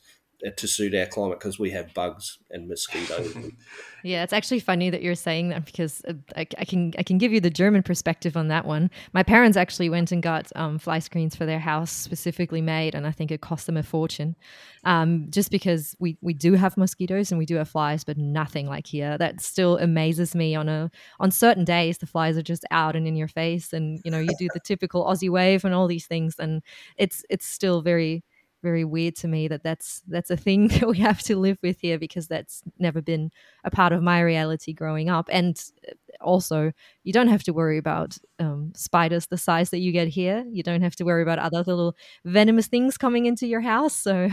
[0.57, 3.37] to suit our climate because we have bugs and mosquitoes.
[4.05, 7.19] yeah, it's actually funny that you're saying that because uh, I, I, can I can
[7.19, 8.91] give you the German perspective on that one.
[9.13, 13.07] My parents actually went and got um, fly screens for their house specifically made, and
[13.07, 14.37] I think it cost them a fortune,
[14.85, 18.67] um, just because we we do have mosquitoes and we do have flies, but nothing
[18.67, 19.19] like here.
[19.19, 20.55] That still amazes me.
[20.55, 24.01] On a on certain days, the flies are just out and in your face, and
[24.05, 26.63] you know you do the typical Aussie wave and all these things, and
[26.97, 28.23] it's it's still very
[28.69, 31.81] very weird to me that that's that's a thing that we have to live with
[31.81, 33.31] here because that's never been
[33.65, 35.27] a part of my reality growing up.
[35.33, 35.59] And
[35.89, 40.09] uh, also you don't have to worry about um, spiders the size that you get
[40.09, 40.45] here.
[40.51, 43.97] You don't have to worry about other little venomous things coming into your house.
[43.97, 44.29] So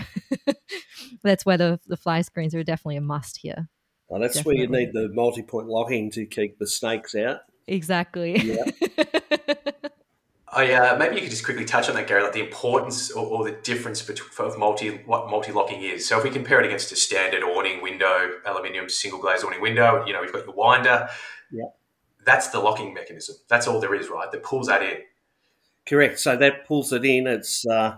[1.23, 3.69] that's where the, the fly screens are definitely a must here.
[4.09, 4.67] Well, that's definitely.
[4.67, 7.39] where you need the multi-point locking to keep the snakes out.
[7.67, 8.37] Exactly.
[8.37, 8.65] Yeah
[10.55, 13.25] I, uh, maybe you could just quickly touch on that, Gary, like the importance or,
[13.25, 16.07] or the difference between of multi what multi locking is.
[16.07, 20.05] So if we compare it against a standard awning window, aluminium single glazed awning window,
[20.05, 21.09] you know, we've got your winder.
[21.51, 21.65] Yeah.
[22.25, 23.35] That's the locking mechanism.
[23.49, 24.31] That's all there is, right?
[24.31, 24.97] That pulls that in.
[25.85, 26.19] Correct.
[26.19, 27.27] So that pulls it in.
[27.27, 27.97] It's uh,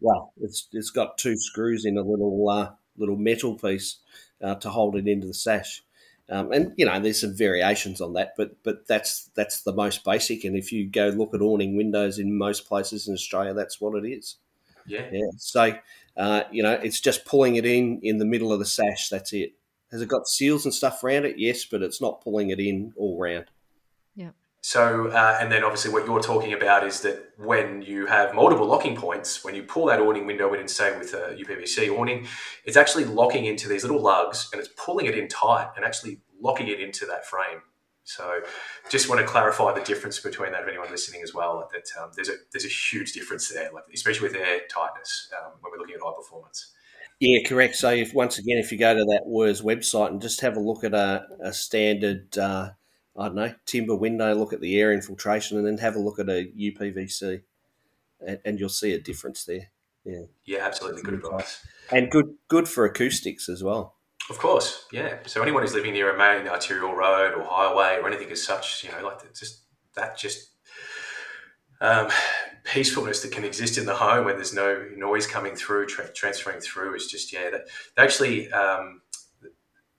[0.00, 3.98] well, it's it's got two screws in a little uh, little metal piece
[4.42, 5.82] uh, to hold it into the sash.
[6.30, 10.04] Um, and you know, there's some variations on that, but but that's that's the most
[10.04, 10.44] basic.
[10.44, 14.02] And if you go look at awning windows in most places in Australia, that's what
[14.02, 14.36] it is.
[14.86, 15.06] Yeah.
[15.10, 15.30] Yeah.
[15.38, 15.74] So
[16.16, 19.08] Uh, you know, it's just pulling it in in the middle of the sash.
[19.08, 19.54] That's it.
[19.90, 21.38] Has it got seals and stuff around it?
[21.38, 23.46] Yes, but it's not pulling it in all round.
[24.66, 28.66] So, uh, and then obviously what you're talking about is that when you have multiple
[28.66, 32.26] locking points, when you pull that awning window in, and say with a UPVC awning,
[32.64, 36.22] it's actually locking into these little lugs and it's pulling it in tight and actually
[36.40, 37.60] locking it into that frame.
[38.04, 38.40] So,
[38.88, 40.62] just want to clarify the difference between that.
[40.62, 43.84] Of anyone listening as well, that um, there's a there's a huge difference there, like
[43.92, 46.72] especially with air tightness um, when we're looking at high performance.
[47.20, 47.76] Yeah, correct.
[47.76, 50.60] So, if once again, if you go to that WERS website and just have a
[50.60, 52.70] look at a, a standard, uh,
[53.16, 56.18] I don't know, timber window, look at the air infiltration, and then have a look
[56.18, 57.42] at a UPVC,
[58.26, 59.70] and, and you'll see a difference there.
[60.04, 63.94] Yeah, yeah, absolutely, good advice, and good good for acoustics as well.
[64.30, 65.18] Of course, yeah.
[65.26, 68.82] So anyone who's living near a main arterial road or highway or anything as such,
[68.82, 69.62] you know, like just
[69.94, 70.50] that just
[71.80, 72.08] um,
[72.64, 76.60] peacefulness that can exist in the home when there's no noise coming through, tra- transferring
[76.60, 77.50] through is just yeah.
[77.50, 79.02] That they actually um,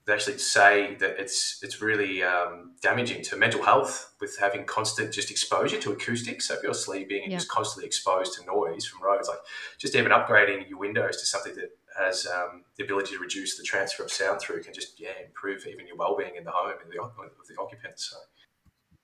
[0.06, 5.12] they actually say that it's it's really um, damaging to mental health with having constant
[5.12, 6.48] just exposure to acoustics.
[6.48, 7.40] So if you're sleeping and yeah.
[7.40, 9.40] just constantly exposed to noise from roads, like
[9.80, 13.64] just even upgrading your windows to something that has um, the ability to reduce the
[13.64, 16.92] transfer of sound through can just yeah improve even your well-being in the home and
[16.92, 17.12] the, of
[17.48, 18.12] the occupants.
[18.12, 18.18] So.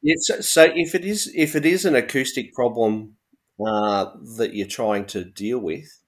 [0.03, 3.15] Yeah, so, so if it is if it is an acoustic problem
[3.65, 6.00] uh, that you're trying to deal with,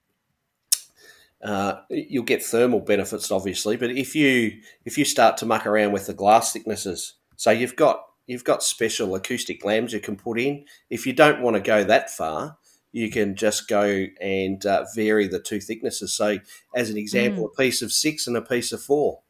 [1.44, 3.76] uh, you'll get thermal benefits, obviously.
[3.76, 7.76] But if you if you start to muck around with the glass thicknesses, so you've
[7.76, 10.64] got you've got special acoustic lams you can put in.
[10.88, 12.56] If you don't want to go that far,
[12.92, 16.14] you can just go and uh, vary the two thicknesses.
[16.14, 16.38] So,
[16.74, 17.52] as an example, mm.
[17.52, 19.20] a piece of six and a piece of four.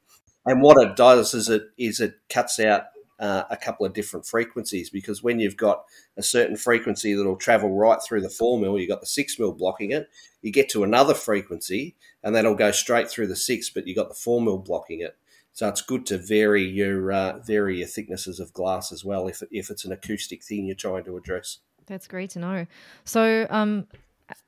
[0.47, 2.85] And what it does is it is it cuts out
[3.19, 5.85] uh, a couple of different frequencies because when you've got
[6.17, 9.53] a certain frequency that'll travel right through the four mil, you've got the six mil
[9.53, 10.09] blocking it.
[10.43, 14.09] You get to another frequency and that'll go straight through the six, but you've got
[14.09, 15.17] the four mil blocking it.
[15.53, 19.43] So it's good to vary your uh, vary your thicknesses of glass as well if
[19.53, 21.59] if it's an acoustic thing you're trying to address.
[21.87, 22.67] That's great to know.
[23.05, 23.87] So, um,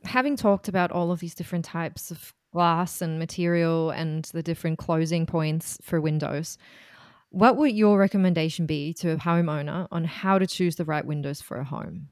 [0.05, 4.79] having talked about all of these different types of glass and material and the different
[4.79, 6.59] closing points for windows,
[7.37, 11.43] what would your recommendation be to a homeowner on how to choose the right windows
[11.43, 12.09] for a home?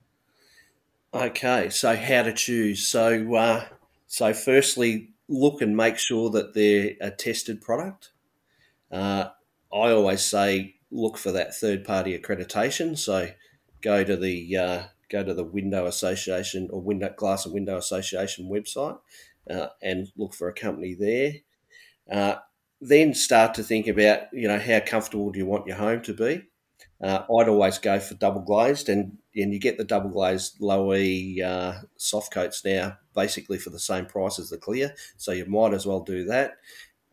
[1.14, 2.87] Okay, so how to choose?
[2.87, 3.64] So, uh,
[4.07, 8.11] so firstly, look and make sure that they're a tested product.
[8.93, 9.29] Uh,
[9.72, 12.99] I always say look for that third party accreditation.
[12.99, 13.31] So,
[13.81, 18.51] go to the uh, go to the Window Association or Window Glass and Window Association
[18.51, 18.99] website
[19.49, 21.33] uh, and look for a company there.
[22.12, 22.41] Uh,
[22.89, 26.12] then start to think about, you know, how comfortable do you want your home to
[26.12, 26.43] be?
[27.01, 30.95] Uh, I'd always go for double glazed, and, and you get the double glazed low
[30.95, 34.95] E uh, soft coats now basically for the same price as the clear.
[35.16, 36.57] So you might as well do that.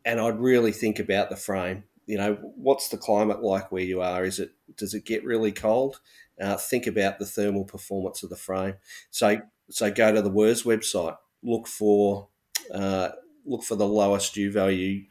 [0.04, 1.84] And I'd really think about the frame.
[2.08, 4.26] You know, what's the climate like where you are?
[4.26, 6.02] Is it does it get really cold?
[6.42, 8.76] Uh, think about the thermal performance of the frame.
[9.12, 12.28] So, so go to the WERS website, look for
[12.74, 13.10] uh,
[13.46, 15.06] look for the lowest U value,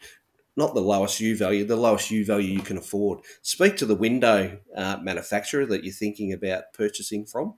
[0.60, 3.20] not the lowest U value, the lowest U value you can afford.
[3.42, 7.54] Speak to the window uh, manufacturer that you're thinking about purchasing from.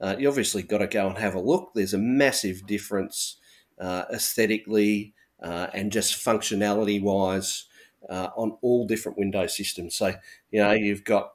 [0.00, 1.72] Uh, you obviously got to go and have a look.
[1.74, 3.36] There's a massive difference
[3.78, 7.66] uh, aesthetically uh, and just functionality wise
[8.08, 9.96] on all different window systems.
[9.96, 10.14] So,
[10.50, 11.32] you know, you've got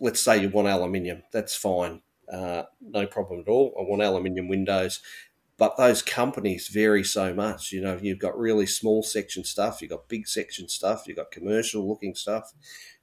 [0.00, 2.02] let's say you want aluminium, that's fine,
[2.32, 3.74] uh, no problem at all.
[3.78, 5.00] I want aluminium windows,
[5.58, 7.72] but those companies vary so much.
[7.72, 11.32] You know, you've got really small section stuff, you've got big section stuff, you've got
[11.32, 12.54] commercial looking stuff,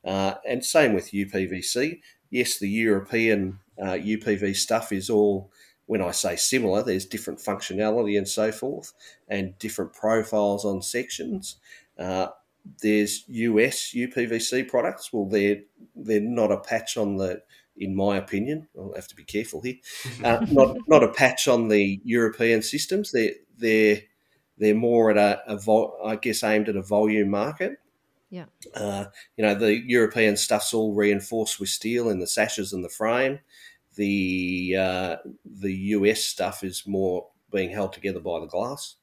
[0.04, 2.00] uh, and same with UPVC.
[2.32, 5.52] Yes, the European uh, UPV stuff is all.
[5.88, 8.92] When I say similar, there's different functionality and so forth,
[9.28, 11.58] and different profiles on sections.
[12.00, 12.30] Uh,
[12.82, 15.14] there's US UPVC products.
[15.14, 15.62] Well, they're
[15.96, 17.44] they're not a patch on the,
[17.78, 18.68] in my opinion.
[18.78, 19.76] I'll have to be careful here.
[20.24, 23.12] Uh, not not a patch on the European systems.
[23.12, 24.02] They're they're
[24.58, 27.78] they're more at a, a vol, I guess aimed at a volume market.
[28.30, 28.46] Yeah.
[28.74, 29.06] Uh,
[29.38, 33.40] you know, the European stuff's all reinforced with steel in the sashes and the frame.
[33.96, 35.16] The uh,
[35.46, 38.96] the US stuff is more being held together by the glass.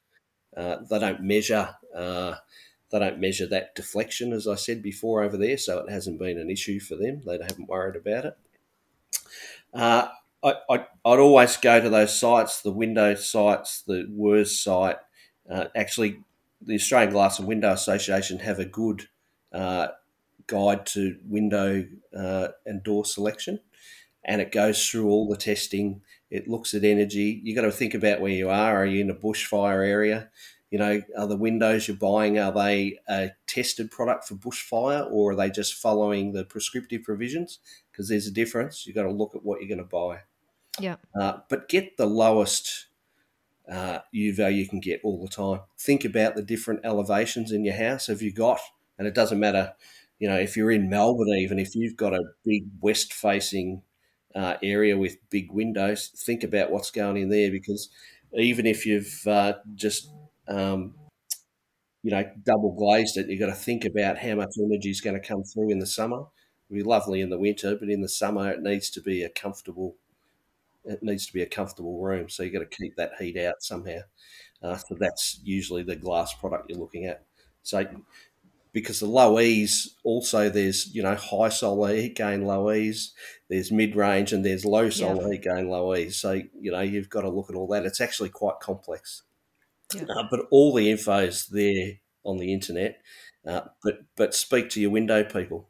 [0.54, 2.34] Uh, they don't measure uh,
[2.90, 6.38] they don't measure that deflection, as I said before, over there, so it hasn't been
[6.38, 7.22] an issue for them.
[7.24, 8.38] They haven't worried about it.
[9.72, 10.08] Uh,
[10.44, 14.96] I, would always go to those sites, the window sites, the WERS site.
[15.48, 16.20] Uh, actually,
[16.60, 19.08] the Australian Glass and Window Association have a good
[19.52, 19.88] uh,
[20.46, 23.60] guide to window uh, and door selection,
[24.24, 26.02] and it goes through all the testing.
[26.30, 27.40] It looks at energy.
[27.44, 28.76] You've got to think about where you are.
[28.82, 30.30] Are you in a bushfire area?
[30.72, 35.32] You know, are the windows you're buying are they a tested product for bushfire, or
[35.32, 37.58] are they just following the prescriptive provisions?
[37.90, 38.86] Because there's a difference.
[38.86, 40.20] You've got to look at what you're going to buy.
[40.80, 40.96] Yeah.
[41.14, 42.86] Uh, but get the lowest
[43.70, 45.60] uh, U value you can get all the time.
[45.78, 48.06] Think about the different elevations in your house.
[48.06, 48.58] Have you got,
[48.98, 49.74] and it doesn't matter,
[50.18, 53.82] you know, if you're in Melbourne, even if you've got a big west facing
[54.34, 57.90] uh, area with big windows, think about what's going in there because
[58.32, 60.08] even if you've uh, just
[60.52, 60.94] um,
[62.02, 65.20] you know, double glazed it, you've got to think about how much energy is going
[65.20, 66.24] to come through in the summer.
[66.68, 69.28] It'll be lovely in the winter, but in the summer it needs to be a
[69.28, 69.96] comfortable.
[70.84, 73.62] It needs to be a comfortable room, so you've got to keep that heat out
[73.62, 74.00] somehow.
[74.60, 77.24] Uh, so that's usually the glass product you're looking at.
[77.62, 77.86] So
[78.72, 83.12] because the low E's also there's you know high solar heat gain low E's,
[83.48, 85.32] there's mid range and there's low solar yeah.
[85.32, 86.16] heat gain low E's.
[86.16, 87.86] So you know you've got to look at all that.
[87.86, 89.22] It's actually quite complex.
[89.94, 90.04] Yeah.
[90.08, 93.00] Uh, but all the info is there on the internet.
[93.46, 95.68] Uh, but but speak to your window people.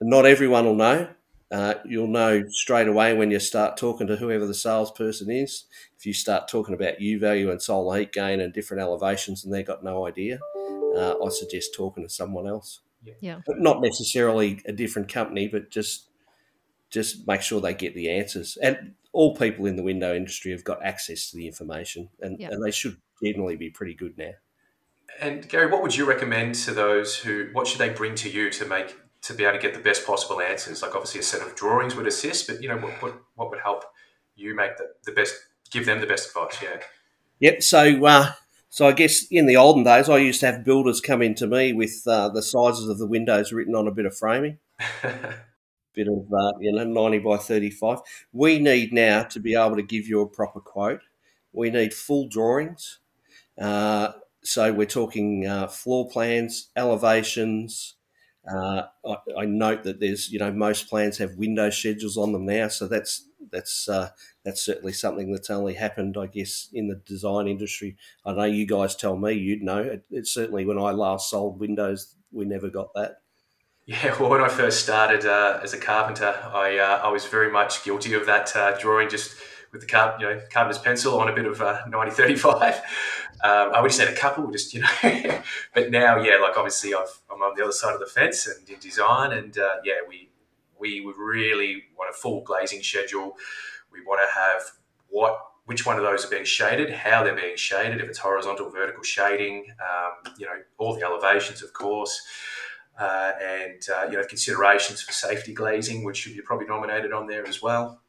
[0.00, 1.08] Not everyone will know.
[1.50, 5.64] Uh, you'll know straight away when you start talking to whoever the salesperson is.
[5.96, 9.54] If you start talking about U value and solar heat gain and different elevations, and
[9.54, 10.40] they've got no idea,
[10.96, 12.80] uh, I suggest talking to someone else.
[13.20, 16.08] Yeah, but not necessarily a different company, but just
[16.90, 18.58] just make sure they get the answers.
[18.60, 22.48] And all people in the window industry have got access to the information, and, yeah.
[22.50, 24.32] and they should generally be pretty good now.
[25.20, 27.48] And Gary, what would you recommend to those who?
[27.52, 30.06] What should they bring to you to make to be able to get the best
[30.06, 30.82] possible answers?
[30.82, 33.60] Like obviously a set of drawings would assist, but you know what what, what would
[33.60, 33.84] help
[34.34, 35.34] you make the, the best,
[35.70, 36.60] give them the best advice?
[36.62, 36.80] Yeah.
[37.40, 37.62] Yep.
[37.62, 38.32] So uh,
[38.68, 41.46] so I guess in the olden days, I used to have builders come in to
[41.46, 44.58] me with uh, the sizes of the windows written on a bit of framing.
[45.96, 48.00] bit of uh, you know 90 by 35
[48.32, 51.00] we need now to be able to give you a proper quote
[51.54, 52.98] we need full drawings
[53.60, 57.96] uh, so we're talking uh, floor plans, elevations.
[58.48, 62.46] Uh, I, I, note that there's, you know, most plans have window schedules on them
[62.46, 64.10] now, so that's that's uh,
[64.44, 67.96] that's certainly something that's only happened, I guess, in the design industry.
[68.24, 69.78] I know you guys tell me you'd know.
[69.78, 73.16] It, it's certainly when I last sold windows, we never got that.
[73.86, 77.50] Yeah, well, when I first started uh, as a carpenter, I uh, I was very
[77.50, 79.36] much guilty of that drawing just
[79.76, 82.76] with the carp, you know, carpenter's pencil on a bit of uh, 9035.
[83.44, 84.88] Um, I would just had a couple, just you know.
[85.74, 88.68] but now, yeah, like obviously, I've, I'm on the other side of the fence and
[88.68, 90.30] in design, and uh, yeah, we
[90.78, 93.36] we would really want a full glazing schedule.
[93.92, 94.62] We want to have
[95.08, 98.70] what which one of those are being shaded, how they're being shaded, if it's horizontal,
[98.70, 102.22] vertical shading, um, you know, all the elevations, of course.
[102.98, 107.26] Uh, and uh, you know considerations for safety glazing, which should be probably nominated on
[107.26, 108.00] there as well.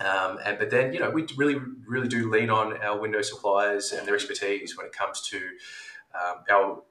[0.00, 3.92] Um, and but then you know we really really do lean on our window suppliers
[3.92, 5.36] and their expertise when it comes to
[6.14, 6.82] um, our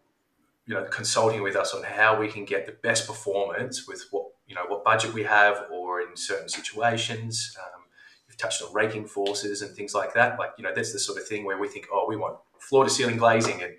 [0.65, 4.27] you know consulting with us on how we can get the best performance with what
[4.47, 7.57] you know what budget we have or in certain situations.
[7.59, 7.81] Um,
[8.27, 10.39] you've touched on raking forces and things like that.
[10.39, 12.85] Like you know that's the sort of thing where we think oh we want floor
[12.85, 13.73] to ceiling glazing and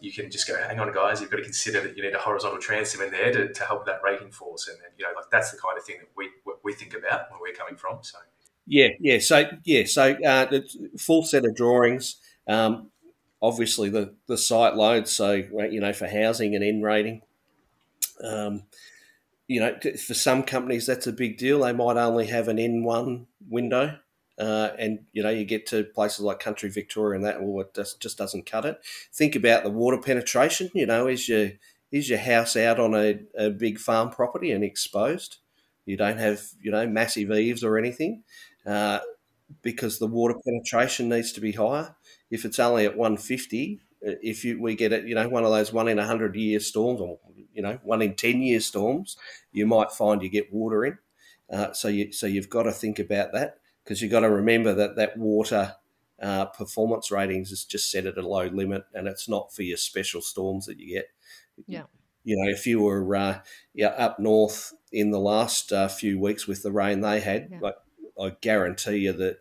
[0.00, 2.18] you can just go, hang on, guys, you've got to consider that you need a
[2.18, 4.68] horizontal transom in there to, to help that raking force.
[4.68, 6.28] And, and, you know, like that's the kind of thing that we,
[6.62, 7.98] we think about where we're coming from.
[8.02, 8.18] So,
[8.66, 9.18] yeah, yeah.
[9.18, 10.60] So yeah, so uh,
[10.98, 12.16] full set of drawings.
[12.48, 12.90] Um,
[13.40, 15.08] obviously, the the site load.
[15.08, 17.22] So you know, for housing and N rating.
[18.22, 18.64] Um,
[19.48, 21.60] you know, for some companies that's a big deal.
[21.60, 23.98] They might only have an N one window,
[24.38, 27.74] uh, and you know, you get to places like Country Victoria and that, well, it
[27.74, 28.80] just just doesn't cut it.
[29.12, 30.70] Think about the water penetration.
[30.74, 31.52] You know, is your
[31.92, 35.38] is your house out on a, a big farm property and exposed?
[35.86, 38.22] You don't have you know massive eaves or anything
[38.66, 39.00] uh,
[39.62, 41.94] because the water penetration needs to be higher.
[42.30, 45.50] If it's only at 150, uh, if you we get it, you know, one of
[45.50, 47.18] those one in a hundred year storms, or
[47.52, 49.16] you know, one in ten year storms,
[49.52, 50.98] you might find you get water in.
[51.52, 54.74] Uh, so you so you've got to think about that because you've got to remember
[54.74, 55.76] that that water
[56.20, 59.76] uh, performance ratings is just set at a low limit, and it's not for your
[59.76, 61.06] special storms that you get.
[61.66, 61.84] Yeah.
[62.24, 63.40] You know, if you were uh,
[63.74, 67.58] yeah, up north in the last uh, few weeks with the rain they had, yeah.
[67.60, 67.74] like
[68.20, 69.38] I guarantee you that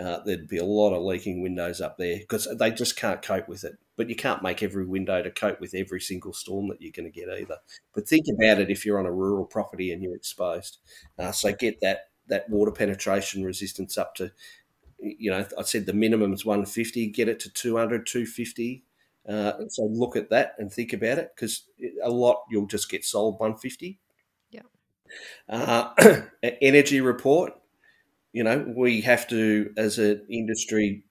[0.00, 3.48] uh, there'd be a lot of leaking windows up there because they just can't cope
[3.48, 3.78] with it.
[3.96, 7.10] But you can't make every window to cope with every single storm that you're going
[7.10, 7.56] to get either.
[7.94, 10.78] But think about it if you're on a rural property and you're exposed.
[11.18, 14.32] Uh, so get that that water penetration resistance up to,
[14.98, 17.06] you know, I said the minimum is 150.
[17.08, 18.84] Get it to 200, 250.
[19.26, 21.64] Uh, so look at that and think about it because
[22.02, 23.98] a lot you'll just get sold 150.
[24.50, 24.62] Yeah.
[25.48, 26.20] Uh,
[26.60, 27.54] energy report
[28.36, 31.04] you know, we have to, as an industry,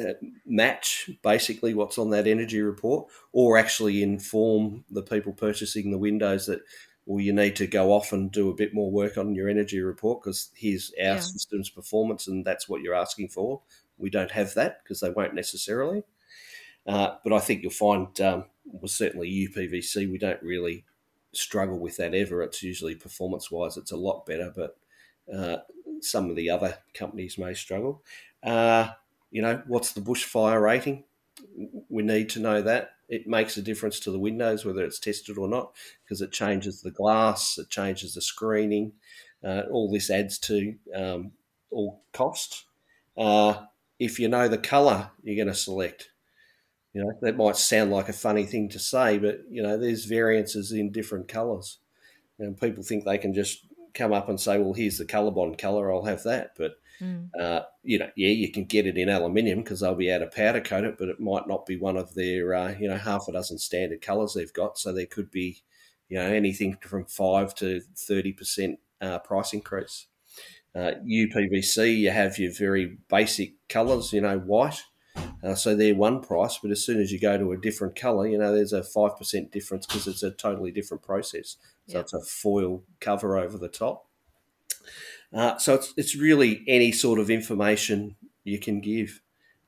[0.00, 0.14] uh,
[0.46, 6.46] match basically what's on that energy report, or actually inform the people purchasing the windows
[6.46, 6.62] that
[7.04, 9.82] well, you need to go off and do a bit more work on your energy
[9.82, 11.20] report because here's our yeah.
[11.20, 13.60] system's performance and that's what you're asking for.
[13.98, 16.04] We don't have that because they won't necessarily.
[16.86, 20.86] Uh, but I think you'll find, um, well, certainly UPVC, we don't really
[21.34, 22.40] struggle with that ever.
[22.40, 24.78] It's usually performance wise, it's a lot better, but
[25.30, 25.58] uh,
[26.04, 28.02] some of the other companies may struggle.
[28.42, 28.90] Uh,
[29.30, 31.04] you know, what's the bushfire rating?
[31.88, 32.90] We need to know that.
[33.08, 35.74] It makes a difference to the windows, whether it's tested or not,
[36.04, 38.92] because it changes the glass, it changes the screening.
[39.42, 41.32] Uh, all this adds to um,
[41.70, 42.66] all cost.
[43.16, 43.64] Uh,
[43.98, 46.10] if you know the colour you're going to select,
[46.92, 50.04] you know that might sound like a funny thing to say, but you know there's
[50.04, 51.78] variances in different colours,
[52.38, 55.92] and people think they can just come up and say, "Well, here's the Colorbond colour,
[55.92, 57.30] I'll have that," but Mm.
[57.38, 60.30] Uh, you know, yeah, you can get it in aluminium because they'll be able to
[60.30, 63.26] powder coat it, but it might not be one of their, uh, you know, half
[63.28, 64.78] a dozen standard colours they've got.
[64.78, 65.62] So there could be,
[66.08, 70.06] you know, anything from five to thirty percent uh, price increase.
[70.74, 74.82] Uh, UPVC, you have your very basic colours, you know, white.
[75.42, 78.26] Uh, so they're one price, but as soon as you go to a different colour,
[78.26, 81.56] you know, there's a five percent difference because it's a totally different process.
[81.90, 84.06] So it's a foil cover over the top.
[85.32, 89.20] Uh, so it's it's really any sort of information you can give.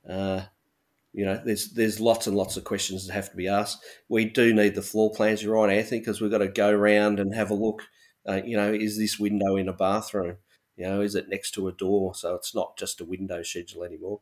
[0.08, 0.42] Uh,
[1.12, 3.84] you know, there's there's lots and lots of questions that have to be asked.
[4.08, 5.42] We do need the floor plans.
[5.42, 7.82] You're right, Anthony, because we've got to go around and have a look.
[8.26, 10.36] Uh, you know, is this window in a bathroom?
[10.76, 12.14] You know, is it next to a door?
[12.14, 14.20] So it's not just a window schedule anymore.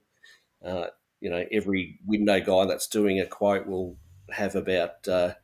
[0.64, 0.86] Uh,
[1.20, 3.96] you know, every window guy that's doing a quote will
[4.30, 5.34] have about, uh,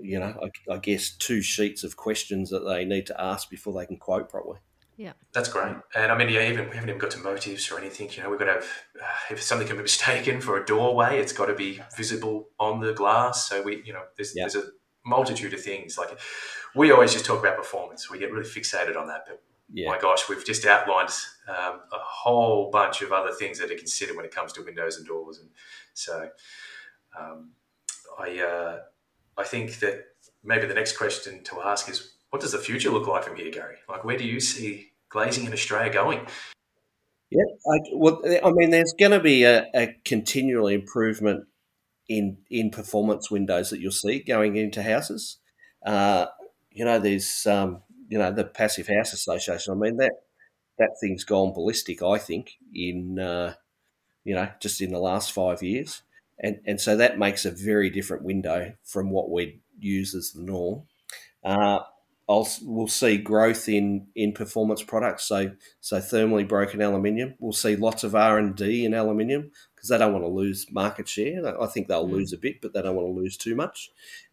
[0.00, 3.72] you know, I, I guess two sheets of questions that they need to ask before
[3.72, 4.58] they can quote properly.
[4.96, 5.74] Yeah, that's great.
[5.94, 8.10] And I mean, yeah, even we haven't even got to motives or anything.
[8.12, 8.66] You know, we've got to have
[9.00, 12.80] uh, if something can be mistaken for a doorway, it's got to be visible on
[12.80, 13.48] the glass.
[13.48, 14.44] So we, you know, there's yeah.
[14.44, 14.68] there's a
[15.04, 15.96] multitude of things.
[15.98, 16.18] Like
[16.74, 18.10] we always just talk about performance.
[18.10, 19.42] We get really fixated on that, but
[19.72, 19.88] yeah.
[19.88, 21.10] my gosh, we've just outlined
[21.48, 24.96] um, a whole bunch of other things that are considered when it comes to windows
[24.98, 25.38] and doors.
[25.38, 25.48] And
[25.94, 26.28] so,
[27.18, 27.52] um,
[28.18, 28.78] I uh,
[29.36, 30.04] I think that
[30.44, 33.50] maybe the next question to ask is what does the future look like from here,
[33.50, 33.76] Gary?
[33.88, 36.26] Like, where do you see glazing in Australia going?
[37.30, 41.44] Yeah, I, well, I mean, there's going to be a, a continual improvement
[42.08, 45.38] in in performance windows that you'll see going into houses.
[45.84, 46.26] Uh,
[46.70, 49.72] you know, there's um, you know the Passive House Association.
[49.72, 50.12] I mean that
[50.78, 52.02] that thing's gone ballistic.
[52.02, 53.54] I think in uh,
[54.24, 56.02] you know just in the last five years,
[56.42, 60.42] and and so that makes a very different window from what we use as the
[60.42, 60.82] norm.
[61.44, 61.80] Uh,
[62.28, 65.24] I'll, we'll see growth in, in performance products.
[65.24, 67.34] So so thermally broken aluminium.
[67.38, 70.66] We'll see lots of R and D in aluminium because they don't want to lose
[70.70, 71.60] market share.
[71.60, 72.12] I think they'll mm.
[72.12, 73.90] lose a bit, but they don't want to lose too much.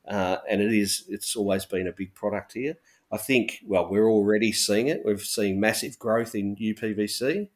[0.08, 2.76] Uh, and it is it's always been a big product here.
[3.12, 5.02] I think well we're already seeing it.
[5.04, 7.50] We've seen massive growth in UPVC.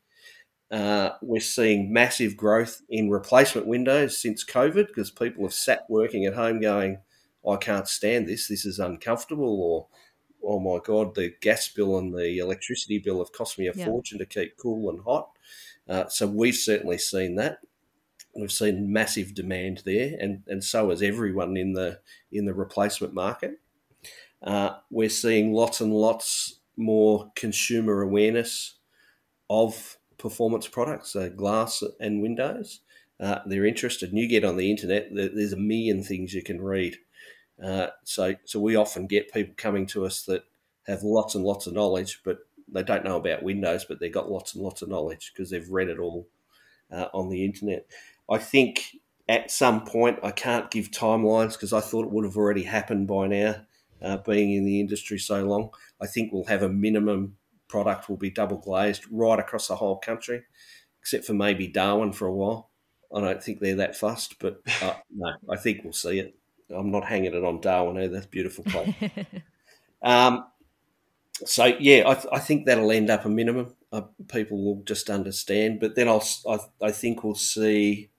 [0.72, 6.26] Uh, we're seeing massive growth in replacement windows since COVID because people have sat working
[6.26, 7.00] at home going,
[7.48, 8.48] I can't stand this.
[8.48, 9.88] This is uncomfortable, or
[10.44, 13.86] oh my god, the gas bill and the electricity bill have cost me a yeah.
[13.86, 15.30] fortune to keep cool and hot.
[15.88, 17.60] Uh, so we've certainly seen that.
[18.36, 22.00] We've seen massive demand there, and, and so has everyone in the
[22.32, 23.60] in the replacement market.
[24.42, 28.80] Uh, we're seeing lots and lots more consumer awareness
[29.50, 32.80] of performance products, glass and windows.
[33.20, 35.10] Uh, they're interested, and you get on the internet.
[35.14, 36.98] There's a million things you can read
[37.62, 40.44] uh, so, so we often get people coming to us that
[40.88, 44.32] have lots and lots of knowledge, but they don't know about Windows, but they've got
[44.32, 46.28] lots and lots of knowledge because they've read it all
[46.92, 47.86] uh, on the internet.
[48.30, 48.98] I think
[49.30, 53.08] at some point, I can't give timelines because I thought it would have already happened
[53.08, 53.56] by now,
[54.02, 55.70] uh, being in the industry so long.
[56.02, 57.38] I think we'll have a minimum
[57.74, 60.44] product will be double glazed right across the whole country,
[61.02, 62.70] except for maybe Darwin for a while.
[63.12, 66.36] I don't think they're that fussed, but uh, no, I think we'll see it.
[66.70, 68.18] I'm not hanging it on Darwin either.
[68.18, 68.94] It's beautiful place.
[70.04, 70.46] um,
[71.46, 73.74] so yeah, I, th- I, think that'll end up a minimum.
[73.92, 78.12] Uh, people will just understand, but then I'll I, I think we'll see.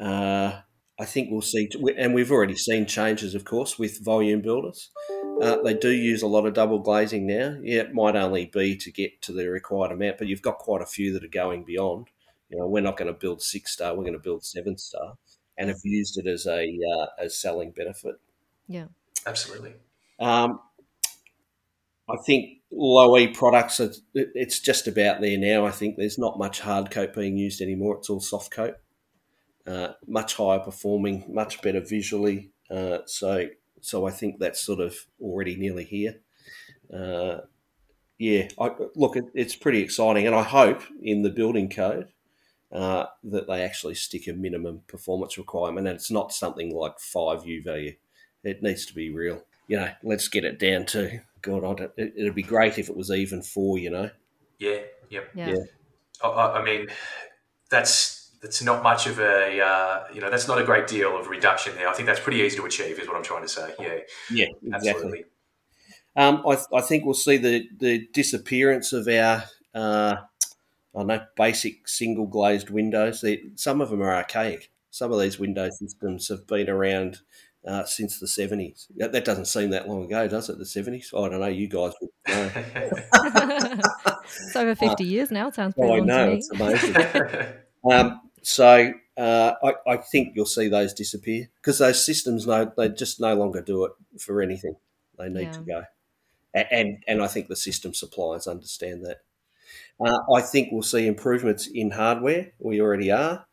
[0.00, 0.60] Uh,
[1.00, 1.68] I think we'll see,
[1.98, 4.90] and we've already seen changes, of course, with volume builders.
[5.40, 7.58] Uh, they do use a lot of double glazing now.
[7.62, 10.82] Yeah, it might only be to get to the required amount, but you've got quite
[10.82, 12.08] a few that are going beyond.
[12.48, 15.16] You know, we're not going to build six star; we're going to build seven star
[15.56, 18.16] and have used it as a uh, as selling benefit.
[18.68, 18.86] Yeah,
[19.26, 19.74] absolutely.
[20.18, 20.60] Um,
[22.08, 25.66] I think low E products, are, it's just about there now.
[25.66, 27.96] I think there's not much hard coat being used anymore.
[27.96, 28.76] It's all soft coat.
[29.66, 32.50] Uh, much higher performing, much better visually.
[32.70, 33.48] Uh, so,
[33.84, 36.20] so I think that's sort of already nearly here.
[36.92, 37.38] Uh,
[38.18, 42.08] yeah, I, look, it, it's pretty exciting, and I hope in the building code
[42.72, 47.44] uh, that they actually stick a minimum performance requirement, and it's not something like five
[47.46, 47.94] U value.
[48.42, 49.42] It needs to be real.
[49.68, 51.80] You know, let's get it down to God.
[51.96, 53.78] it, it'd be great if it was even four.
[53.78, 54.10] You know.
[54.58, 54.80] Yeah.
[55.10, 55.30] Yep.
[55.34, 55.48] Yeah.
[55.48, 55.64] yeah.
[56.22, 56.88] I, I mean,
[57.70, 58.13] that's
[58.44, 61.74] that's not much of a uh, you know that's not a great deal of reduction
[61.76, 61.88] there.
[61.88, 63.74] I think that's pretty easy to achieve, is what I'm trying to say.
[63.80, 63.98] Yeah,
[64.30, 64.90] yeah, exactly.
[64.90, 65.24] Absolutely.
[66.16, 69.44] Um, I, I, think we'll see the, the disappearance of our
[69.74, 70.16] uh,
[70.96, 73.22] I know basic single glazed windows.
[73.22, 74.70] They, some of them are archaic.
[74.90, 77.18] Some of these window systems have been around
[77.66, 78.86] uh, since the 70s.
[78.96, 80.58] That, that, doesn't seem that long ago, does it?
[80.58, 81.06] The 70s?
[81.12, 81.46] I don't know.
[81.46, 82.50] You guys would know.
[84.46, 85.48] it's over 50 uh, years now.
[85.48, 86.10] It sounds pretty long.
[86.10, 86.32] oh, I know.
[86.32, 86.96] It's amazing.
[87.90, 92.88] um, so uh, I, I, think you'll see those disappear because those systems no, they
[92.90, 94.76] just no longer do it for anything.
[95.18, 95.52] They need yeah.
[95.52, 95.84] to go,
[96.54, 99.22] and and I think the system suppliers understand that.
[100.00, 102.52] Uh, I think we'll see improvements in hardware.
[102.58, 103.46] We already are,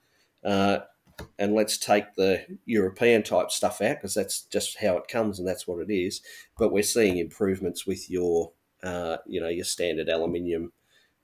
[0.44, 0.80] uh,
[1.38, 5.48] and let's take the European type stuff out because that's just how it comes and
[5.48, 6.22] that's what it is.
[6.58, 8.52] But we're seeing improvements with your,
[8.84, 10.74] uh, you know, your standard aluminium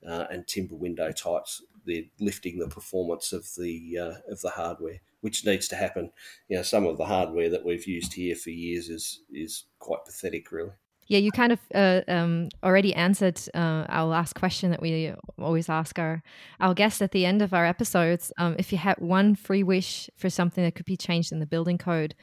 [0.07, 4.99] uh, and timber window types they're lifting the performance of the uh, of the hardware,
[5.21, 6.11] which needs to happen.
[6.49, 10.05] You know, some of the hardware that we've used here for years is is quite
[10.05, 10.71] pathetic, really.
[11.07, 15.69] Yeah, you kind of uh, um, already answered uh, our last question that we always
[15.69, 16.21] ask our
[16.59, 18.31] our guests at the end of our episodes.
[18.37, 21.45] Um, if you had one free wish for something that could be changed in the
[21.45, 22.13] building code,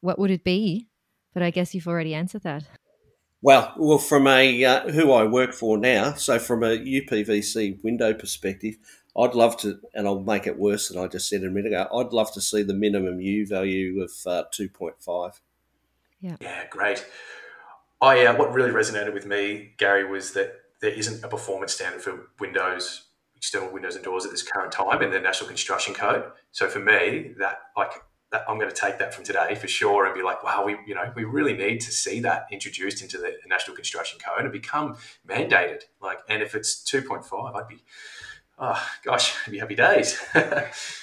[0.00, 0.88] what would it be?
[1.34, 2.64] But I guess you've already answered that.
[3.44, 8.14] Well, well, from a uh, who I work for now, so from a UPVC window
[8.14, 8.76] perspective,
[9.16, 11.86] I'd love to, and I'll make it worse than I just said a minute ago.
[11.94, 15.40] I'd love to see the minimum U value of uh, two point five.
[16.20, 16.36] Yeah.
[16.40, 17.04] Yeah, great.
[18.00, 22.02] I uh, what really resonated with me, Gary, was that there isn't a performance standard
[22.02, 23.04] for windows,
[23.36, 26.24] external windows and doors at this current time in the National Construction Code.
[26.50, 27.92] So for me, that like
[28.30, 30.76] that, I'm going to take that from today for sure and be like, wow, we
[30.86, 34.52] you know we really need to see that introduced into the National Construction Code and
[34.52, 34.96] become
[35.28, 35.82] mandated.
[36.00, 37.84] Like, and if it's 2.5, I'd be,
[38.62, 40.18] oh gosh, it'd be happy days.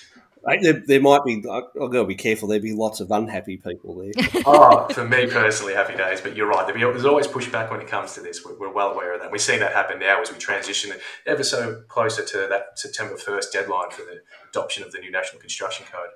[0.61, 1.43] There, there, might be.
[1.51, 2.47] I've got to be careful.
[2.47, 4.13] There'd be lots of unhappy people there.
[4.45, 6.21] oh, for me personally, happy days.
[6.21, 6.65] But you're right.
[6.73, 8.43] Be, there's always pushback when it comes to this.
[8.43, 9.31] We're, we're, well aware of that.
[9.31, 10.93] We've seen that happen now as we transition
[11.27, 15.41] ever so closer to that September 1st deadline for the adoption of the new National
[15.41, 16.09] Construction Code.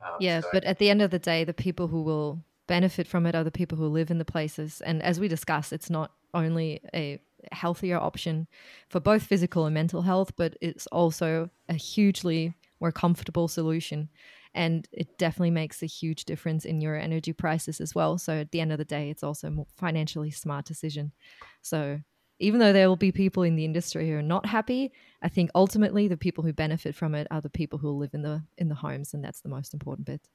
[0.00, 0.48] Um, yeah, so.
[0.52, 3.44] but at the end of the day, the people who will benefit from it are
[3.44, 4.80] the people who live in the places.
[4.82, 7.20] And as we discussed, it's not only a
[7.52, 8.46] healthier option
[8.88, 14.08] for both physical and mental health, but it's also a hugely more comfortable solution.
[14.54, 18.18] And it definitely makes a huge difference in your energy prices as well.
[18.18, 21.12] So at the end of the day, it's also a financially smart decision.
[21.60, 22.00] So
[22.38, 24.92] even though there will be people in the industry who are not happy,
[25.22, 28.22] I think ultimately the people who benefit from it are the people who live in
[28.22, 30.28] the in the homes, and that's the most important bit.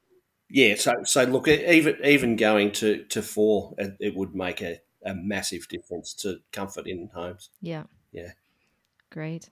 [0.49, 0.75] Yeah.
[0.75, 5.67] So so look, even even going to to four, it would make a, a massive
[5.67, 7.49] difference to comfort in homes.
[7.61, 7.83] Yeah.
[8.11, 8.31] Yeah.
[9.11, 9.49] Great.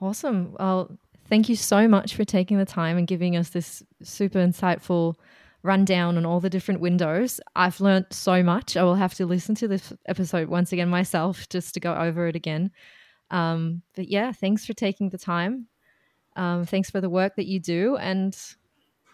[0.00, 0.56] Awesome.
[0.58, 0.98] Well,
[1.28, 5.14] thank you so much for taking the time and giving us this super insightful
[5.62, 7.40] rundown on all the different windows.
[7.56, 8.76] I've learned so much.
[8.76, 12.28] I will have to listen to this episode once again myself just to go over
[12.28, 12.70] it again.
[13.30, 15.66] Um, but yeah, thanks for taking the time.
[16.36, 18.36] Um, thanks for the work that you do, and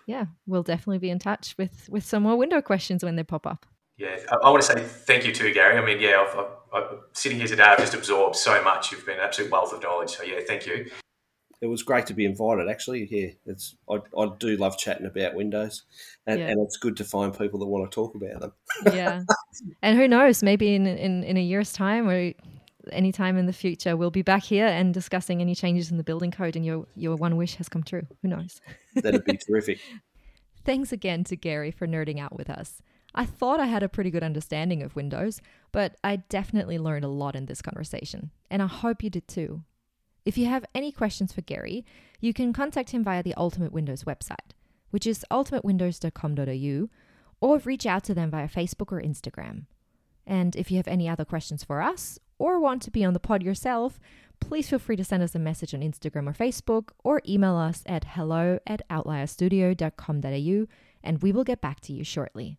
[0.06, 3.46] yeah, we'll definitely be in touch with with some more window questions when they pop
[3.46, 3.66] up.
[4.00, 5.76] Yeah, I, I want to say thank you too, Gary.
[5.76, 8.90] I mean, yeah, I've, I've, I've, sitting here today, I've just absorbed so much.
[8.90, 10.10] You've been an absolute wealth of knowledge.
[10.10, 10.86] So yeah, thank you
[11.60, 12.68] it was great to be invited.
[12.68, 15.82] Actually, yeah, it's I, I do love chatting about Windows,
[16.26, 16.48] and, yeah.
[16.48, 18.52] and it's good to find people that want to talk about them.
[18.94, 19.22] yeah,
[19.82, 20.42] and who knows?
[20.42, 22.32] Maybe in in in a year's time or
[22.92, 26.04] any time in the future, we'll be back here and discussing any changes in the
[26.04, 28.06] building code, and your your one wish has come true.
[28.22, 28.60] Who knows?
[28.96, 29.80] That'd be terrific.
[30.64, 32.80] Thanks again to Gary for nerding out with us.
[33.14, 35.40] I thought I had a pretty good understanding of Windows,
[35.72, 39.62] but I definitely learned a lot in this conversation, and I hope you did too.
[40.24, 41.84] If you have any questions for Gary,
[42.20, 44.52] you can contact him via the Ultimate Windows website,
[44.90, 46.88] which is ultimatewindows.com.au,
[47.40, 49.64] or reach out to them via Facebook or Instagram.
[50.26, 53.20] And if you have any other questions for us, or want to be on the
[53.20, 53.98] pod yourself,
[54.40, 57.82] please feel free to send us a message on Instagram or Facebook, or email us
[57.86, 60.66] at hello at outlierstudio.com.au,
[61.02, 62.58] and we will get back to you shortly.